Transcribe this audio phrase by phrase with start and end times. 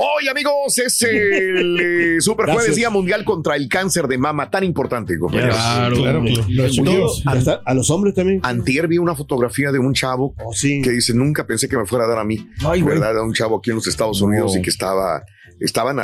[0.00, 2.76] Hoy, amigos, es el eh, Super Jueves.
[2.76, 5.56] Día Mundial contra el Cáncer de Mama, tan importante, compañeros.
[5.56, 6.44] Claro, claro, claro.
[6.48, 8.40] Los hasta a los hombres también.
[8.44, 12.08] Antier vi una fotografía de un chavo que dice, nunca pensé que me fuera a
[12.08, 12.48] dar a mí.
[12.64, 12.82] Ay.
[12.82, 13.10] ¿Verdad?
[13.10, 15.24] Era un chavo aquí en los Estados Unidos y que estaba,
[15.60, 15.98] estaban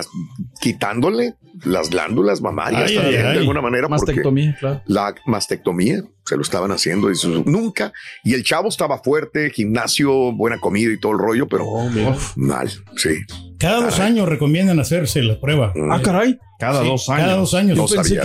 [0.61, 3.33] quitándole las glándulas mamarias Ay, también, ay, ay.
[3.35, 3.87] de alguna manera.
[3.89, 4.83] porque Mastectomía, claro.
[4.87, 7.93] La mastectomía se lo estaban haciendo y su- nunca.
[8.25, 11.65] Y el chavo estaba fuerte, gimnasio, buena comida y todo el rollo, pero
[12.35, 13.19] mal, sí.
[13.59, 15.73] Cada dos años recomiendan hacerse la prueba.
[15.91, 16.39] Ah, caray.
[16.59, 17.21] Cada Sí, dos años.
[17.25, 17.77] Cada dos años.
[17.77, 18.23] No sabía.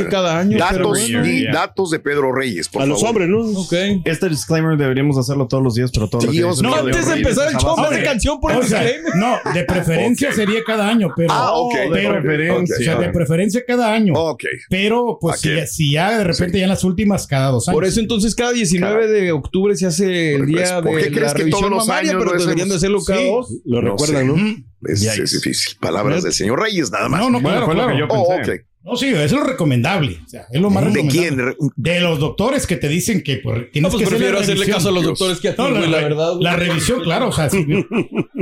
[0.57, 3.27] Datos, di- datos de Pedro Reyes, por favor.
[3.27, 3.39] ¿no?
[3.59, 3.73] Ok.
[4.05, 6.57] Este disclaimer deberíamos hacerlo todos los días, pero todos los días.
[6.61, 8.83] Pedro antes de empezar el a show, de- canción O sea,
[9.15, 11.31] no, de preferencia sería cada año, pero.
[11.31, 11.73] Ah, ok.
[11.91, 12.75] pero- De preferencia.
[12.79, 14.13] O sea, de preferencia cada año.
[14.15, 14.43] Ok.
[14.69, 17.75] Pero, pues, si, si ya de repente ya en las últimas, cada dos años.
[17.75, 21.27] Por eso entonces cada 19 de octubre se hace el día ¿por qué de crees
[21.27, 23.53] la que revisión todos los mamaria, años pero deberían de hacerlo cada dos.
[23.65, 24.27] Lo No recuerdan.
[24.27, 24.69] ¿no?
[24.81, 25.77] Es, es difícil.
[25.81, 27.19] Palabras del señor Reyes, nada más.
[27.19, 28.07] No, no, claro, claro.
[28.29, 28.69] Oh.
[28.81, 30.17] No, sí, es lo recomendable.
[30.25, 31.55] O sea, es lo más ¿De recomendable.
[31.75, 34.39] De los doctores que te dicen que pues, tienes No, pues que hacer prefiero la
[34.41, 34.77] hacerle revisión.
[34.77, 37.27] caso a los doctores que a ti, No, güey, la verdad, revisión, claro.
[37.27, 37.65] O sea, sí,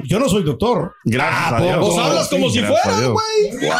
[0.06, 0.94] yo no soy doctor.
[1.06, 1.64] Gracias a ¿poco?
[1.66, 1.80] Dios.
[1.80, 3.14] Vos hablas como si a fueras, Dios.
[3.14, 3.72] güey.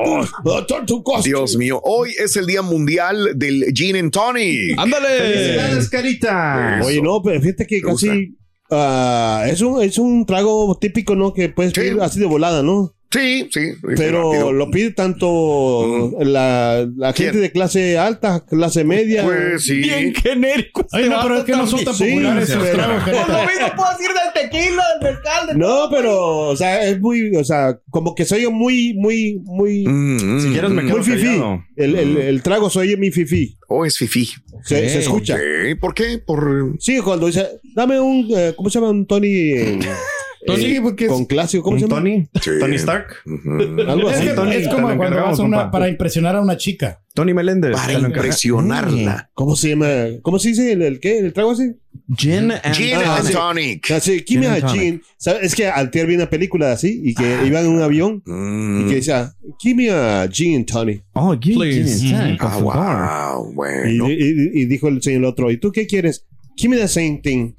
[0.00, 4.78] Oh, Dios mío, hoy es el Día Mundial del Gin and Tonic.
[4.78, 5.88] Ándale.
[5.90, 6.80] carita.
[6.84, 8.36] Oye, no, pero fíjate que casi
[8.70, 11.32] ah, es, un, es un trago típico, ¿no?
[11.32, 12.94] Que puedes pedir así de volada, ¿no?
[13.10, 13.60] Sí, sí.
[13.96, 14.52] Pero rápido.
[14.52, 17.28] lo pide tanto la, la ¿Quién?
[17.30, 19.24] gente de clase alta, clase media.
[19.24, 19.76] Pues sí.
[19.76, 20.86] Bien genérico.
[20.92, 23.02] Ay, no, pero es que no son tan Sí, populares esos tragos.
[23.04, 23.32] Pues gente.
[23.32, 27.34] lo mismo puedo decir del tequila, del mezcal, de No, pero, o sea, es muy,
[27.34, 31.22] o sea, como que soy muy, muy, muy, Mm, Si quieres me muy quedo fifí.
[31.24, 31.64] callado.
[31.76, 33.56] El, el, el trago soy mi fifí.
[33.68, 34.28] Oh, es fifí.
[34.64, 35.34] Se, se escucha.
[35.36, 36.18] Ok, ¿Por qué?
[36.18, 36.74] Por...
[36.78, 38.90] Sí, cuando dice, dame un, eh, ¿cómo se llama?
[38.90, 39.28] Un Tony.
[39.52, 39.78] eh,
[40.46, 42.00] Tony, eh, porque es- con clásico, ¿cómo ¿Un se llama?
[42.00, 42.28] Tony?
[42.40, 42.50] Sí.
[42.60, 43.06] ¿Tony Stark?
[43.88, 44.26] Algo Es, así.
[44.28, 47.00] que Tony, es como cuando vas a una, para impresionar a una chica.
[47.14, 47.72] Tony Meléndez.
[47.72, 49.30] Para impresionarla.
[49.34, 49.88] ¿Cómo se llama?
[50.22, 51.18] ¿Cómo se dice el, el qué?
[51.18, 51.72] ¿El trago así?
[52.16, 53.30] Gin and, Gin Ah, and.
[53.32, 53.90] Tonic.
[53.90, 55.02] Ah, sí, give me Gin a gin.
[55.16, 55.42] ¿Sabes?
[55.42, 58.82] Es que antier vi una película así y que iban en un avión Mm.
[58.86, 61.02] y que decía, give me a gin and tonic.
[61.14, 61.98] Oh, gin, Please.
[62.00, 63.42] gin and tonic, Ah, por favor.
[63.44, 64.10] wow, Y, bueno.
[64.10, 66.24] y- y dijo el señor otro, ¿y tú qué quieres?
[66.56, 67.52] Give me the same thing.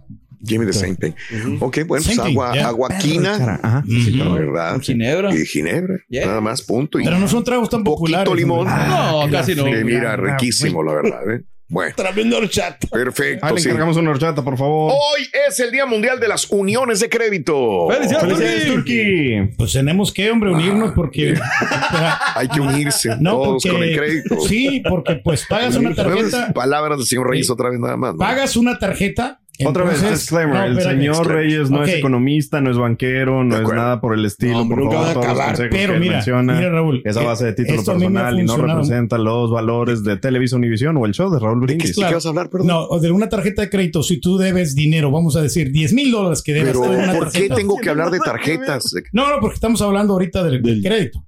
[0.45, 1.11] Give me the same thing.
[1.59, 2.67] Ok, bueno, pues Same thing, agua, yeah.
[2.67, 3.59] aguaquina.
[3.61, 3.83] Ajá.
[3.85, 4.79] Sí, verdad.
[4.81, 5.35] Ginebra.
[5.35, 5.95] Y ginebra.
[6.09, 6.25] Yeah.
[6.27, 6.99] Nada más, punto.
[6.99, 8.25] Y Pero no son tragos tan populares.
[8.29, 8.67] poquito limón.
[8.67, 8.87] hombre.
[8.87, 9.65] No, casi no.
[9.65, 11.29] Sí, mira, Ah, riquísimo, la verdad.
[11.31, 11.43] ¿eh?
[11.71, 12.87] Bueno, Tremendo horchata.
[12.87, 13.45] perfecto.
[13.45, 13.67] Ah, le sí.
[13.67, 14.91] encargamos una horchata, por favor.
[14.91, 17.87] Hoy es el Día Mundial de las Uniones de Crédito.
[17.89, 19.53] ¡Felicidades.
[19.55, 21.35] Pues tenemos que, hombre, unirnos porque.
[22.35, 23.69] Hay que unirse No, todos porque.
[23.69, 24.39] con el crédito.
[24.41, 26.53] Sí, porque pues pagas una tarjeta.
[26.53, 27.51] Palabras del señor Reyes Sí.
[27.51, 28.13] otra vez nada más.
[28.13, 28.17] ¿no?
[28.19, 29.41] Pagas una tarjeta.
[29.67, 30.55] Otra vez, entonces- disclaimer.
[30.55, 30.97] No, el espérame.
[30.99, 31.87] señor Reyes no Ok.
[31.87, 34.59] es economista, no es banquero, no es nada por el estilo.
[34.63, 35.47] No, por favor, todos los acabar.
[35.47, 38.39] consejos Pero que él mira, menciona mira, Raúl, es a base de eh, título personal
[38.39, 41.73] y no representa los valores de Televisa Univisión o el show de Raúl ¿De qué,
[41.75, 41.95] Brindis.
[41.95, 42.67] de qué vas a hablar, perdón?
[42.67, 46.11] No, de una tarjeta de crédito, si tú debes dinero, vamos a decir 10 mil
[46.11, 47.55] dólares que debes Pero, una ¿por qué tarjeta.
[47.55, 48.93] tengo que hablar de tarjetas?
[49.11, 51.23] No, no, porque estamos hablando ahorita del, del crédito.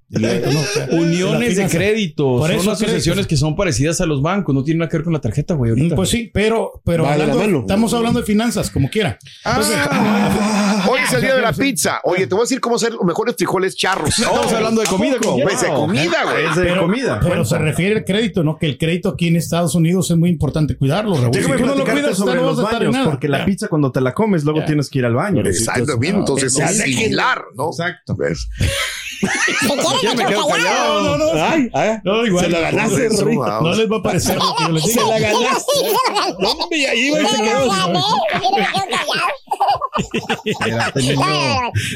[0.91, 2.37] Uniones de crédito.
[2.37, 4.53] Por son eso asociaciones que son parecidas a los bancos.
[4.53, 5.71] No tienen nada que ver con la tarjeta, güey.
[5.71, 5.95] ahorita.
[5.95, 7.59] Pues sí, pero, pero hablando- mano.
[7.61, 9.17] estamos hablando de finanzas, como quiera.
[10.89, 12.01] Hoy es el día de la pizza.
[12.03, 14.17] Oye, te voy a decir cómo hacer los mejores frijoles charros.
[14.17, 16.45] Estamos hablando de comida, como Pues de comida, güey.
[16.45, 17.19] Es de Pero, comida.
[17.21, 18.57] pero se refiere al crédito, ¿no?
[18.57, 21.31] Que el crédito aquí en Estados Unidos es muy importante cuidarlo, Raúl.
[21.31, 23.11] Déjame si tú no lo cuidas, sobre no los vas a estar en baños, nada.
[23.11, 25.41] porque la pizza cuando te la comes, luego tienes que ir al baño.
[25.45, 27.69] Exacto, bien, entonces es no, similar, ¿no?
[27.69, 28.15] Exacto.
[28.15, 28.47] ¿Ves?
[30.17, 31.03] Me quedo callado.
[31.03, 31.43] No, no, no.
[31.43, 32.45] Ay, ay, No, igual.
[32.45, 33.61] se la ganaste, vamos.
[33.63, 35.09] No les va a parecer lo que yo les Se digo.
[35.11, 35.71] la ganaste.
[36.39, 37.71] No, hombre, y ahí va y se quedó.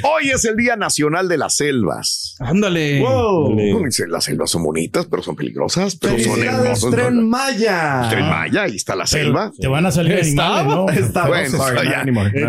[0.04, 2.36] Hoy es el Día Nacional de las Selvas.
[2.40, 3.02] Ándale.
[3.02, 3.56] Wow.
[3.90, 6.92] Se- Las selvas son bonitas, pero son peligrosas, pero son ¡Felicidades, hermosas.
[6.92, 7.30] Tren.
[7.30, 8.08] Maya!
[8.10, 9.52] Tren Maya, ahí está la selva.
[9.60, 10.90] Te van a salir animales, ¿no?
[10.90, 11.58] Está Bueno.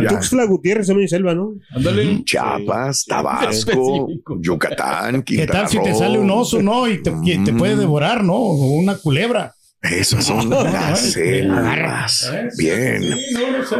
[0.09, 1.53] Tuxtla Gutiérrez también hay selva, ¿no?
[1.75, 2.25] Ándale.
[2.25, 4.39] Chiapas, Tabasco, Específico.
[4.71, 6.89] Yucatán, ¿Qué tal si te sale un oso, no?
[6.89, 8.35] Y te, y te puede devorar, ¿no?
[8.35, 9.55] O una culebra.
[9.83, 12.33] Esas son las selvas.
[12.59, 13.03] Bien.
[13.03, 13.77] Sí, no, no sé.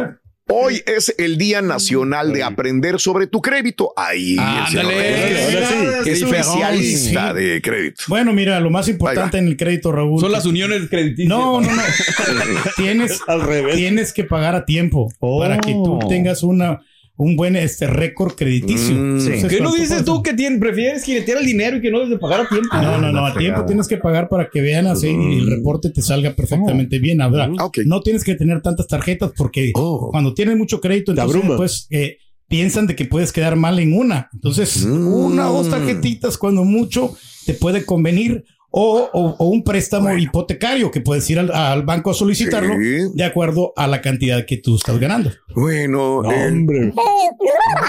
[0.49, 3.91] Hoy es el Día Nacional de Aprender sobre tu crédito.
[3.97, 5.75] Ahí el señor Ahora sí.
[6.05, 7.43] Qué especialista Sí.
[7.43, 8.03] de crédito.
[8.07, 10.21] Bueno, mira, lo más importante en el crédito, Raúl.
[10.21, 11.27] Son las uniones crediticias.
[11.27, 11.81] No, no, no.
[12.77, 13.75] tienes, Al revés.
[13.75, 15.39] tienes que pagar a tiempo Oh.
[15.41, 16.79] para que tú tengas una,
[17.19, 18.93] un buen este récord crediticio.
[18.95, 19.17] Mm.
[19.19, 22.11] Entonces, ¿Qué no dices tú que tien- prefieres jinetear el dinero y que no debes
[22.11, 22.69] de pagar a tiempo?
[22.75, 25.89] No, no, no, a tiempo tienes que pagar para que vean así y el reporte
[25.89, 27.21] te salga perfectamente bien.
[27.21, 27.79] Ahora, Ah, ok.
[27.85, 30.09] no tienes que tener tantas tarjetas porque Oh.
[30.11, 32.17] cuando tienes mucho crédito, entonces pues eh,
[32.47, 34.29] piensan de que puedes quedar mal en una.
[34.31, 35.07] Entonces, Mm.
[35.07, 38.45] una o dos tarjetitas cuando mucho te puede convenir.
[38.69, 43.11] O, o- o un préstamo hipotecario que puedes ir al, al banco a solicitarlo Sí.
[43.13, 45.31] de acuerdo a la cantidad que tú estás ganando.
[45.55, 46.93] Bueno, No, eh, hombre.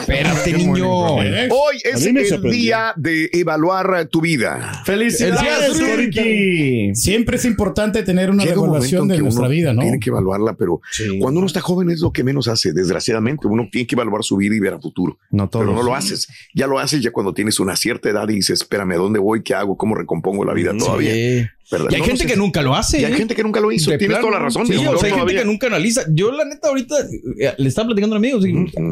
[0.01, 1.23] Espérate, niño.
[1.23, 1.49] ¿Eh?
[1.51, 4.83] hoy es el día de evaluar tu vida.
[4.85, 6.95] ¡Felicidades, El día de Ricky!
[6.95, 9.83] Siempre es importante tener una un evaluación de nuestra vida, ¿no?
[9.83, 10.81] Tiene que evaluarla, pero
[11.21, 13.47] cuando uno está joven es lo que menos hace, desgraciadamente.
[13.49, 15.19] Uno tiene que evaluar su vida y ver a futuro.
[15.31, 15.67] No todos.
[15.67, 16.29] Pero no lo haces.
[16.55, 19.43] Ya lo haces ya cuando tienes una cierta edad y dices, espérame, ¿a dónde voy?
[19.43, 19.77] ¿Qué hago?
[19.77, 21.13] ¿Cómo recompongo la vida todavía?
[21.13, 21.47] Sí.
[21.71, 21.89] ¿Verdad?
[21.91, 22.35] Y hay No, gente no sé.
[22.35, 23.01] que nunca lo hace.
[23.01, 23.17] Y hay ¿eh?
[23.17, 23.91] gente que nunca lo hizo.
[23.91, 24.29] De Tienes plano.
[24.29, 24.67] toda la razón.
[24.67, 25.41] Sí, o sea, hay gente todavía.
[25.41, 26.05] que nunca analiza.
[26.11, 26.95] Yo, la neta, ahorita
[27.41, 28.45] eh, le estaba platicando a amigos.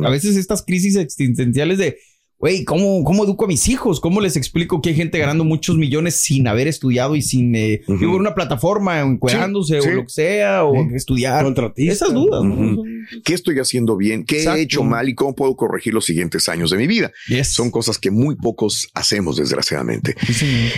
[0.04, 1.98] A veces estas crisis existenciales de,
[2.38, 4.00] güey, ¿cómo, ¿cómo educo a mis hijos?
[4.00, 7.82] ¿Cómo les explico que hay gente ganando muchos millones sin haber estudiado y sin eh,
[7.86, 11.44] digo, en una plataforma, encuadrándose Sí, o lo que sea, o estudiar?
[11.44, 11.92] Contratista.
[11.92, 12.44] Esas dudas.
[12.44, 12.82] ¿no?
[13.24, 14.24] ¿Qué estoy haciendo bien?
[14.24, 14.58] ¿Qué Exacto.
[14.58, 15.08] he hecho mal?
[15.08, 17.12] ¿Y cómo puedo corregir los siguientes años de mi vida?
[17.28, 17.52] Yes.
[17.52, 20.14] Son cosas que muy pocos hacemos, desgraciadamente.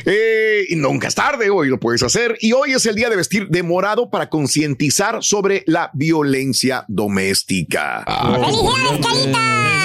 [0.06, 2.36] Eh, y nunca es tarde, hoy lo puedes hacer.
[2.40, 8.04] Y hoy es el día de vestir de morado para concientizar sobre la violencia doméstica.
[8.06, 9.77] Carita.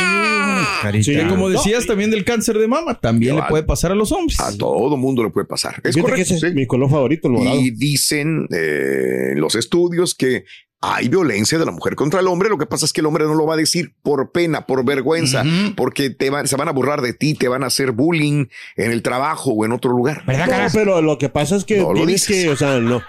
[1.01, 4.39] Sí, como decías también del cáncer de mama, también le puede pasar a los hombres.
[4.39, 5.75] A todo mundo le puede pasar.
[5.83, 6.47] Es Fíjate que correcto.
[6.47, 7.59] es mi color favorito, el morado.
[7.59, 10.45] Y dicen eh, los estudios que
[10.85, 12.49] hay violencia de la mujer contra el hombre.
[12.49, 14.83] Lo que pasa es que el hombre no lo va a decir por pena, por
[14.83, 15.45] vergüenza,
[15.77, 18.91] porque te van, se van a burlar de ti, te van a hacer bullying en
[18.91, 20.23] el trabajo o en otro lugar.
[20.27, 20.33] No,
[20.73, 22.43] pero lo que pasa es que No lo tienes dices.
[22.43, 23.01] que, o sea, no.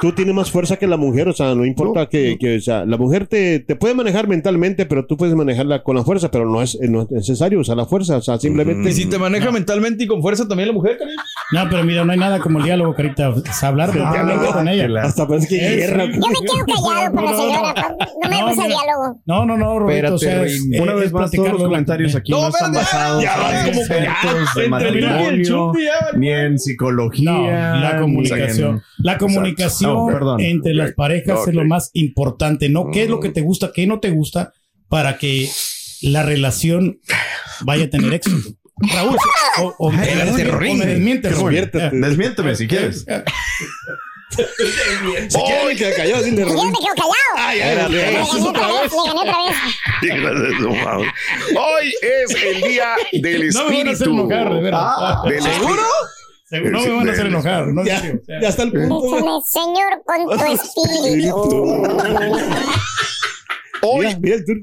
[0.00, 2.86] Tú tienes más fuerza que la mujer, o sea, no importa que, que, o sea,
[2.86, 6.46] la mujer te, te puede manejar mentalmente, pero tú puedes manejarla con la fuerza, pero
[6.48, 8.88] no es, no es necesario usar la fuerza, o sea, simplemente.
[8.88, 11.20] Y si te maneja mentalmente y con fuerza también la mujer, cariño.
[11.52, 13.34] No, pero mira, no hay nada como el diálogo, Carita.
[13.44, 14.88] Es hablar directamente con ella.
[15.02, 16.04] Hasta parece que Eh, guerra.
[16.06, 17.74] Yo me quedo callado por la señora.
[18.22, 19.20] No me No, gusta el diálogo.
[19.26, 20.14] No, no, no, Roberto.
[20.14, 23.22] Espérate, o sea, es- Una vez más, todos los comentarios aquí No, no, están basados
[24.56, 25.72] en matrimonio,
[26.16, 27.32] ni en psicología.
[27.32, 28.82] La ni comunicación.
[28.98, 30.40] La comunicación Oh, perdón.
[30.40, 32.90] entre las parejas es lo más importante, ¿no?
[32.90, 34.52] ¿Qué es lo que te gusta, qué no te gusta
[34.88, 35.48] para que
[36.02, 36.98] la relación
[37.62, 38.50] vaya a tener éxito?
[38.82, 39.16] Raúl,
[39.60, 40.32] o, o, Ay, o-
[40.74, 41.52] me desmientes, Raúl.
[41.54, 41.96] Despiértate.
[41.98, 43.04] Desmiénteme si quieres.
[44.30, 46.72] Si quiere me queda callado, dile, Yo me Rubén.
[46.72, 47.14] quedo callado.
[47.36, 49.38] Ay, ay, le otra vez, gané otra
[50.98, 51.08] vez.
[51.58, 54.28] Hoy es el día del No me van a hacer espíritu.
[54.28, 55.30] de.
[55.32, 55.82] Del ¿Seguro?
[56.50, 57.66] Seguro no me van a hacer enojar.
[57.68, 58.40] No Ya, sé, o sea.
[58.40, 59.00] ya está el punto.
[59.02, 61.82] Déjame, Señor, con tu espíritu.
[63.82, 64.06] Hoy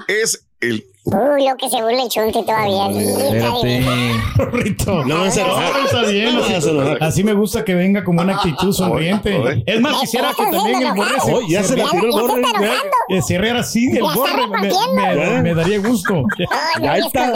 [0.08, 2.90] es el Uy, lo que se burla el chunti todavía.
[4.52, 5.06] Rito.
[5.06, 6.36] No está bien.
[6.36, 6.42] No
[7.00, 9.34] así- me gusta que venga como una actitud sonriente.
[9.38, 9.64] Oye.
[9.66, 12.12] Es más, quisiera que también el borre se, Oh, ya se la se- tiró el
[12.12, 12.42] borre.
[13.08, 14.18] que cerrara así el borre.
[14.36, 14.94] Me, repartiendo.
[14.94, 16.24] me- me daría gusto.
[16.82, 17.32] Ya está,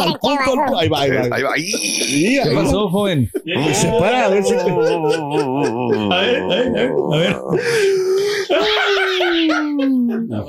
[0.78, 1.22] Ahí va, ahí va.
[1.32, 1.72] ahí va, ahí.
[1.72, 3.32] Sí, ahí ¿Qué pasó, joven?
[3.74, 4.54] Se para a ver si.
[4.54, 4.66] A
[6.20, 7.38] ver, a ver,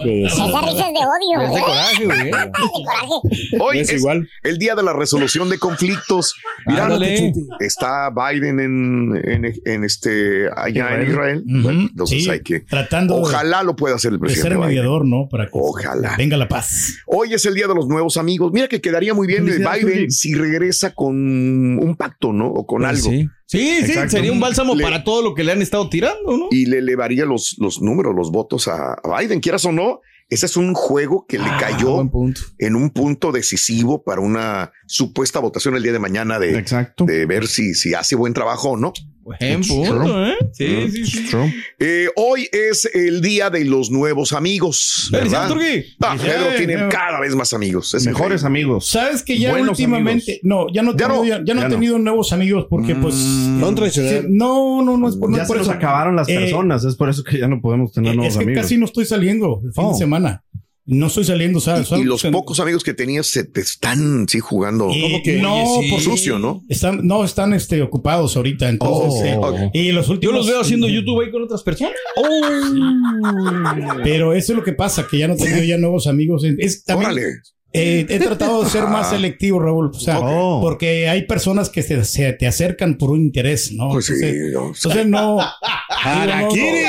[0.05, 1.49] de odio.
[1.49, 2.25] Es de coraje, güey.
[2.25, 3.59] de coraje.
[3.61, 4.29] Hoy Es es, igual.
[4.43, 6.35] el día de la resolución de conflictos.
[6.67, 7.33] Ándale.
[7.61, 11.45] está Biden en, en, en este allá en Israel.
[11.47, 12.61] Ujú, Bueno, entonces sí, hay que.
[12.61, 14.57] tratando de- Ojalá lo pueda hacer el de ser presidente.
[14.57, 14.69] Biden.
[14.69, 15.29] mediador, ¿no?
[15.31, 16.15] Para que Ojalá.
[16.17, 16.95] venga la paz.
[17.07, 18.51] Hoy es el día de los nuevos amigos.
[18.53, 22.49] Mira que quedaría muy bien de Felicidades, Biden si regresa con un pacto, ¿no?
[22.49, 23.03] O con algo.
[23.11, 23.29] Sí,
[23.59, 26.49] sí, sí, sería un bálsamo Le- para todo lo que le han estado tirando, ¿no?
[26.51, 30.01] Y le elevaría los, los números, los votos a Biden, quieras o no.
[30.31, 32.01] Ese es un juego que le Ah, cayó
[32.59, 37.05] en un punto decisivo para una supuesta votación el día de mañana de, Exacto.
[37.05, 38.95] de ver si, si hace buen trabajo o no.
[39.25, 40.35] Buen punto, ¿eh?
[40.53, 41.27] Sí, sí, sí.
[41.79, 45.09] Eh, hoy es el día de los nuevos amigos.
[45.13, 45.49] ¿verdad?
[46.03, 47.95] Ah, Pedro tiene cada vez más amigos.
[47.95, 48.63] Es Mejores increíble.
[48.65, 48.87] amigos.
[48.89, 50.67] Sabes que ya Buenos últimamente, amigos.
[50.69, 51.25] no, ya no, Ya tenido- no.
[51.25, 51.75] ya, ya no he Ya no.
[51.75, 54.23] tenido nuevos amigos porque pues Son traicioneros.
[54.23, 55.77] sí, no, no, no es por, no Ya es se por nos eso.
[55.77, 56.85] acabaron las Eh, personas.
[56.85, 58.63] Es por eso que ya no podemos tener Eh, nuevos es que amigos.
[58.63, 59.93] casi no estoy saliendo el fin Oh.
[59.93, 60.43] de semana.
[60.85, 61.89] No estoy saliendo, ¿sabes?
[61.93, 64.89] Y, y los pocos amigos que tenías se te están sí jugando
[65.23, 65.91] que- no, Oye, sí.
[65.93, 66.63] por sucio, ¿no?
[66.69, 68.69] Están, no, están este, ocupados ahorita.
[68.69, 70.37] Entonces, Oh, eh, y los Yo últimos.
[70.37, 71.95] los veo haciendo YouTube ahí con otras personas.
[74.03, 76.45] Pero eso es lo que pasa, que ya no tengo ya nuevos amigos.
[76.59, 77.27] Es, también, Órale.
[77.73, 79.11] Eh, he tratado de ser más Ah.
[79.11, 79.91] selectivo, Raúl.
[79.95, 80.61] O sea, Oh.
[80.63, 83.91] porque hay personas que se, se te acercan por un interés, ¿no?
[83.91, 84.67] Pues sí, entonces, no.
[84.75, 85.39] entonces no.
[86.05, 86.85] ¡Harakiri!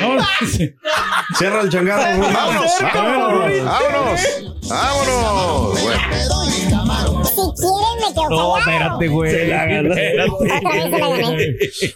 [0.00, 0.74] no, no, sí.
[1.38, 2.20] Cierra el changarro.
[2.20, 4.20] Vámonos, vámonos, vámonos,
[4.68, 5.80] vámonos.
[5.80, 9.32] Bueno, Si quieren, me quedo No, espérate, güey.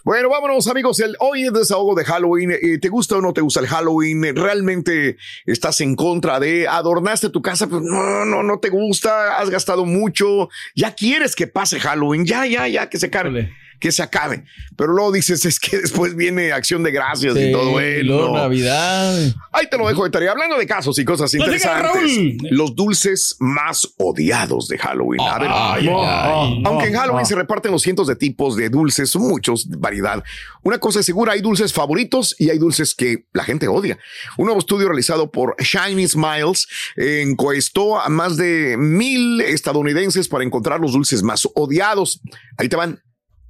[0.05, 1.01] Bueno, vámonos amigos.
[1.01, 2.51] El, hoy es desahogo de Halloween.
[2.53, 4.35] Eh, ¿Te gusta o no te gusta el Halloween?
[4.37, 5.17] ¿Realmente
[5.47, 7.67] estás en contra de adornaste tu casa?
[7.67, 9.39] Pues no, no, no te gusta.
[9.39, 10.49] Has gastado mucho.
[10.75, 12.25] Ya quieres que pase Halloween.
[12.27, 13.53] Ya, ya, ya, que se acabe.
[13.81, 14.45] Que se acabe.
[14.77, 18.05] Pero luego dices, es que después viene acción de gracias y todo eso.
[18.05, 19.33] luego Navidad.
[19.53, 20.33] Ahí te lo dejo de tarea.
[20.33, 22.37] Hablando de casos y cosas interesantes.
[22.51, 25.21] Los dulces más odiados de Halloween.
[25.21, 26.69] A ver, Ay, no, ay, no.
[26.69, 30.23] aunque en Halloween se reparten los cientos de tipos de dulces, muchos, variedad.
[30.63, 33.99] Una cosa es segura, hay dulces favoritos y hay dulces que la gente odia.
[34.39, 36.67] Un nuevo estudio realizado por Shiny Smiles
[36.97, 42.21] encuestó a más de mil estadounidenses para encontrar los dulces más odiados.
[42.57, 43.01] Ahí te van.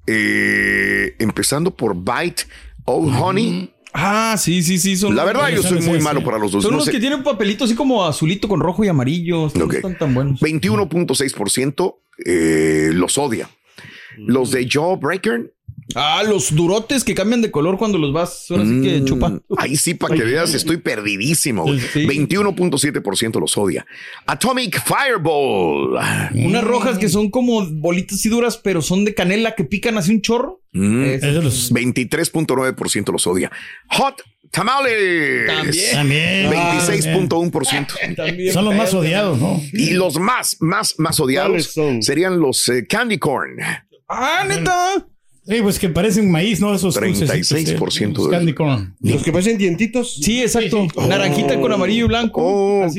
[0.06, 2.44] Eh, empezando por Bite
[2.84, 3.70] Old Honey.
[3.92, 4.96] Ah, sí, sí, sí.
[4.96, 6.64] Son La verdad, yo soy muy malo para los dulces.
[6.64, 6.90] Son No los sé.
[6.92, 9.50] que tienen papelito así como azulito con rojo y amarillo.
[9.54, 9.75] No Ok.
[9.75, 10.40] están tan buenos.
[10.40, 11.96] 21.6%
[12.26, 13.49] eh, los odia.
[14.16, 15.52] Los de Jawbreaker.
[15.95, 19.38] Ah, los durotes que cambian de color cuando los vas ahora sí que mm, chupa.
[19.59, 21.67] Ahí sí, para que veas, estoy perdidísimo.
[21.93, 22.07] Sí.
[22.07, 23.87] 21.7% los odia.
[24.26, 25.99] Atomic Fireball.
[26.35, 30.12] Unas rojas que son como bolitas y duras, pero son de canela que pican así
[30.12, 30.62] un chorro.
[30.73, 33.50] Mm, Es- los- 23.9% los odia.
[33.91, 35.47] Hot Tamales.
[35.49, 35.93] También.
[35.93, 36.50] También.
[36.50, 38.14] 26.1%.
[38.17, 39.61] También Son los más odiados, ¿no?
[39.73, 43.57] Y los más, más, más odiados serían los eh, Candy Corn.
[44.09, 45.07] Ah, neta.
[45.46, 46.74] Sí, pues que parecen maíz, ¿no?
[46.74, 48.96] Esos 36% dulcecitos, de- eh, Candy corn.
[49.00, 50.14] Los que parecen dientitos.
[50.22, 50.86] Sí, exacto.
[51.08, 52.40] Naranjita con amarillo y blanco.
[52.42, 52.98] Oh, Así.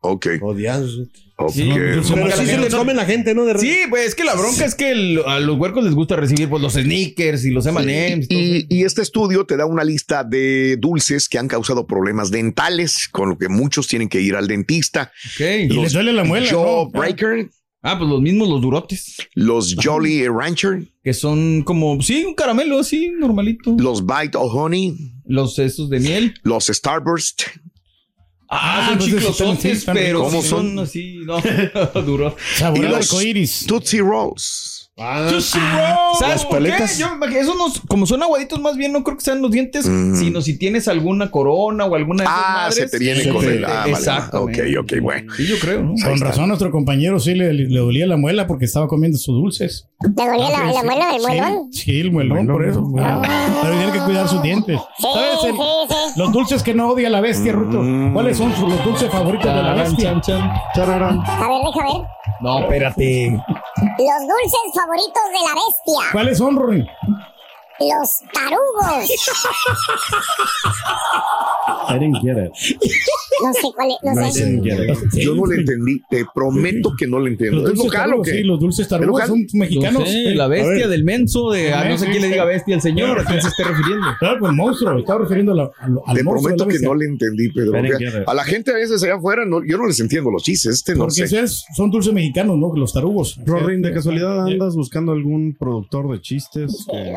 [0.00, 0.98] ok, ok, Odiados.
[1.36, 1.50] ok.
[1.50, 2.78] Sí, Pero sí se ¿no?
[2.78, 3.44] comen la gente, ¿no?
[3.46, 6.16] De Sí, pues es que la bronca es que el- a los huercos les gusta
[6.16, 8.26] recibir pues, los sneakers y los M&M's.
[8.30, 13.30] y este estudio te da una lista de dulces que han causado problemas dentales, con
[13.30, 15.10] lo que muchos tienen que ir al dentista.
[15.34, 15.40] Ok.
[15.40, 16.90] Y les duele la muela, ¿no?
[17.82, 19.16] Ah, pues los mismos, los durotes.
[19.34, 23.76] los Jolly Rancher, Que son como, sí, un caramelo así, normalito.
[23.78, 26.34] los Bite of Honey, Los esos de miel.
[26.42, 27.42] los Starburst,
[28.50, 30.78] Ah, Ah, son pues chiclosotes, pero ¿Cómo son son?
[30.80, 31.38] así, no,
[32.02, 32.34] duros.
[32.56, 33.66] Sabor y los arcoíris.
[33.66, 34.77] Tootsie Rolls.
[35.00, 35.28] Ah,
[36.18, 36.72] ¿Sabes por qué?
[36.98, 40.16] Yo esos como son aguaditos más bien, no creo que sean los dientes, Mm.
[40.16, 42.74] sino si tienes alguna corona o alguna de esas Ah, madres.
[42.74, 43.64] se te viene se con te- el.
[43.64, 44.76] Ah, vale, Exactamente.
[44.78, 45.32] Ok, ok, bueno.
[45.36, 46.26] Sí, yo creo, Con está.
[46.26, 49.86] razón, a nuestro compañero sí le, le dolía la muela porque estaba comiendo sus dulces.
[50.00, 51.72] ¿Te dolía la, la muela del muelón?
[51.72, 52.84] Sí, el muelón, por eso.
[52.94, 54.80] Pero tiene que cuidar sus dientes.
[54.98, 55.44] Sí, ¿Sabes?
[55.44, 55.56] el- sí,
[55.88, 56.20] sí.
[56.20, 57.82] los dulces que no odia la bestia, Ruto.
[58.12, 60.10] ¿Cuáles son sus- los dulces favoritos de la bestia?
[60.12, 60.50] chan, chan.
[60.74, 61.20] Chararán.
[61.20, 62.06] A ver, deja ver.
[62.40, 63.30] No, espérate.
[63.30, 64.87] Los dulces favoritos
[66.12, 66.86] ¿Cuáles son, Rory?
[67.80, 69.10] Los tarugos.
[71.90, 72.50] I didn't get it.
[73.42, 73.96] No sé cuál es.
[74.02, 74.44] No, I sé.
[74.44, 75.24] didn't get it.
[75.24, 77.60] Yo no le entendí, te prometo que no le entiendo.
[77.60, 78.32] Los ¿Es dulces local o tarugos, qué?
[78.34, 79.28] sí, los dulces tarugos local?
[79.28, 80.00] son mexicanos.
[80.00, 82.74] No sé, la A bestia del menso de, ah, no sé quién le diga bestia
[82.74, 84.06] al señor, ¿a quién se esté refiriendo?
[84.18, 84.98] Claro, pues monstruo.
[84.98, 86.56] Estaba refiriendo a la- a lo- al Te monstruo.
[86.56, 87.78] prometo que no le entendí, Pedro.
[88.26, 90.74] A la gente a veces allá afuera, no, yo no les entiendo los chistes.
[90.74, 91.40] Este no Porque sé.
[91.40, 92.74] es- son dulces mexicanos, ¿no?
[92.74, 93.38] Los tarugos.
[93.46, 96.72] Rorin, de casualidad andas buscando algún productor de chistes.
[96.78, 97.16] Sí, que-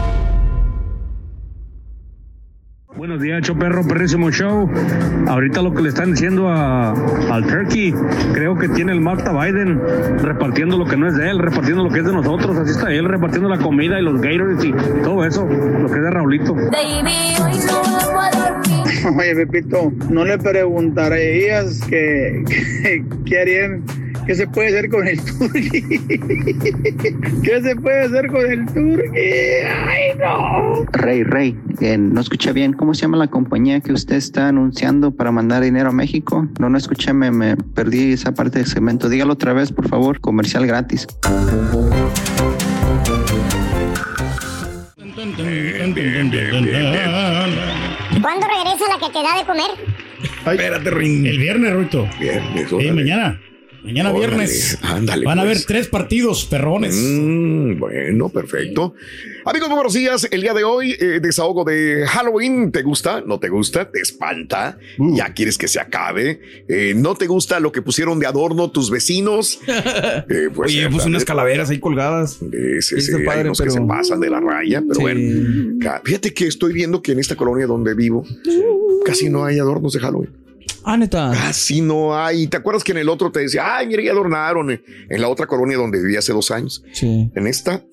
[2.95, 4.69] Buenos días, Choperro, perrísimo show.
[5.27, 7.93] Ahorita lo que le están diciendo a, al Turkey,
[8.33, 9.79] creo que tiene el Marta Biden
[10.19, 12.57] repartiendo lo que no es de él, repartiendo lo que es de nosotros.
[12.57, 14.71] Así está él, repartiendo la comida y los Gators y
[15.03, 16.53] todo eso, lo que es de Raulito.
[19.17, 22.43] Oye, Pepito, ¿no le preguntarías que,
[22.83, 23.83] que- qué harían?
[24.25, 25.81] ¿Qué se puede hacer con el turqui?
[27.43, 29.17] ¿Qué se puede hacer con el turqui?
[29.17, 30.85] ¡Ay, no!
[30.93, 32.73] Rey, Rey, eh, no escuché bien.
[32.73, 36.47] ¿Cómo se llama la compañía que usted está anunciando para mandar dinero a México?
[36.59, 39.09] No, no escuché, me, me perdí esa parte del segmento.
[39.09, 40.19] Dígalo otra vez, por favor.
[40.19, 41.07] Comercial gratis.
[48.21, 49.71] ¿Cuándo regresa la que te da de comer?
[50.45, 51.25] Espérate, Ring.
[51.25, 52.07] El viernes, Ruito.
[52.19, 53.39] Viernes, mañana.
[53.83, 54.77] Mañana Órale, viernes.
[54.83, 55.65] ándale, Van a haber pues.
[55.65, 56.95] tres partidos, perrones.
[56.95, 58.93] Mm, bueno, perfecto.
[59.43, 60.27] Amigos, muy buenos días.
[60.29, 62.71] El día de hoy, eh, desahogo de Halloween.
[62.71, 63.21] ¿Te gusta?
[63.25, 63.89] ¿No te gusta?
[63.89, 64.77] ¿Te espanta?
[64.99, 65.17] Uh.
[65.17, 66.41] ¿Ya quieres que se acabe?
[66.67, 69.59] Eh, ¿No te gusta lo que pusieron de adorno tus vecinos?
[70.29, 72.39] Eh, pues, Oye, puse unas calaveras ahí colgadas.
[72.79, 75.01] Sí, sí, hay padre, unos que se pasan de la raya, pero Sí.
[75.01, 76.01] bueno.
[76.03, 78.25] Fíjate que estoy viendo que en esta colonia donde vivo
[79.05, 80.29] casi no hay adornos de Halloween.
[80.83, 81.31] Ah, neta.
[81.33, 82.47] Casi no hay.
[82.47, 84.71] ¿Te acuerdas que en el otro te decía, ay, mira, ya adornaron?
[84.71, 86.83] eh, En la otra colonia donde viví hace dos años.
[86.93, 87.29] Sí.
[87.35, 87.83] En esta,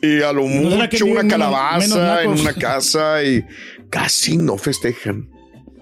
[0.00, 3.44] y a lo ¿No mucho una calabaza en una casa y
[3.90, 5.28] casi no festejan.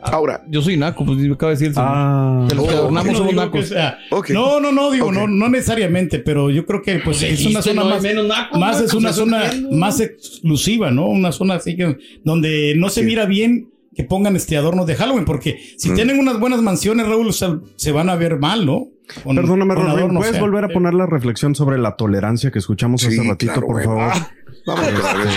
[0.02, 1.74] Ahora, Yo soy naco, pues me acaba de decir.
[1.76, 2.46] Ah.
[2.48, 3.68] Que los que No, adornamos no somos nacos.
[3.68, 3.98] sea-.
[4.30, 5.12] No, no, no, digo, Ok.
[5.12, 8.58] no, no necesariamente, pero yo creo que pues es una zona no más, menos nacos,
[8.58, 11.06] más es pues, una eso zona más exclusiva, ¿no?
[11.06, 13.06] Una zona así que donde no se Sí.
[13.06, 15.94] mira bien que pongan este adornos de Halloween, porque si Mm.
[15.94, 18.86] tienen unas buenas mansiones, Raúl, o sea, se van a ver mal, ¿no?
[19.24, 22.50] Con- Perdóname, con adornos, ¿puedes o sea, volver a poner la reflexión sobre la tolerancia
[22.52, 24.02] que escuchamos hace Sí, ratito, claro, por favor?
[24.14, 24.30] Ah,
[24.66, 25.28] vamos otra vez.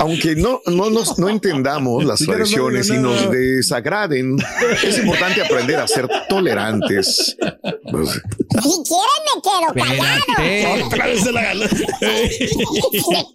[0.00, 3.02] Aunque no, no, nos- no entendamos las tradiciones y no.
[3.02, 4.36] nos desagraden,
[4.82, 7.36] es importante aprender a ser tolerantes.
[8.50, 10.86] Si quieren me quedo callado.
[10.86, 11.64] Otra vez se la ganó.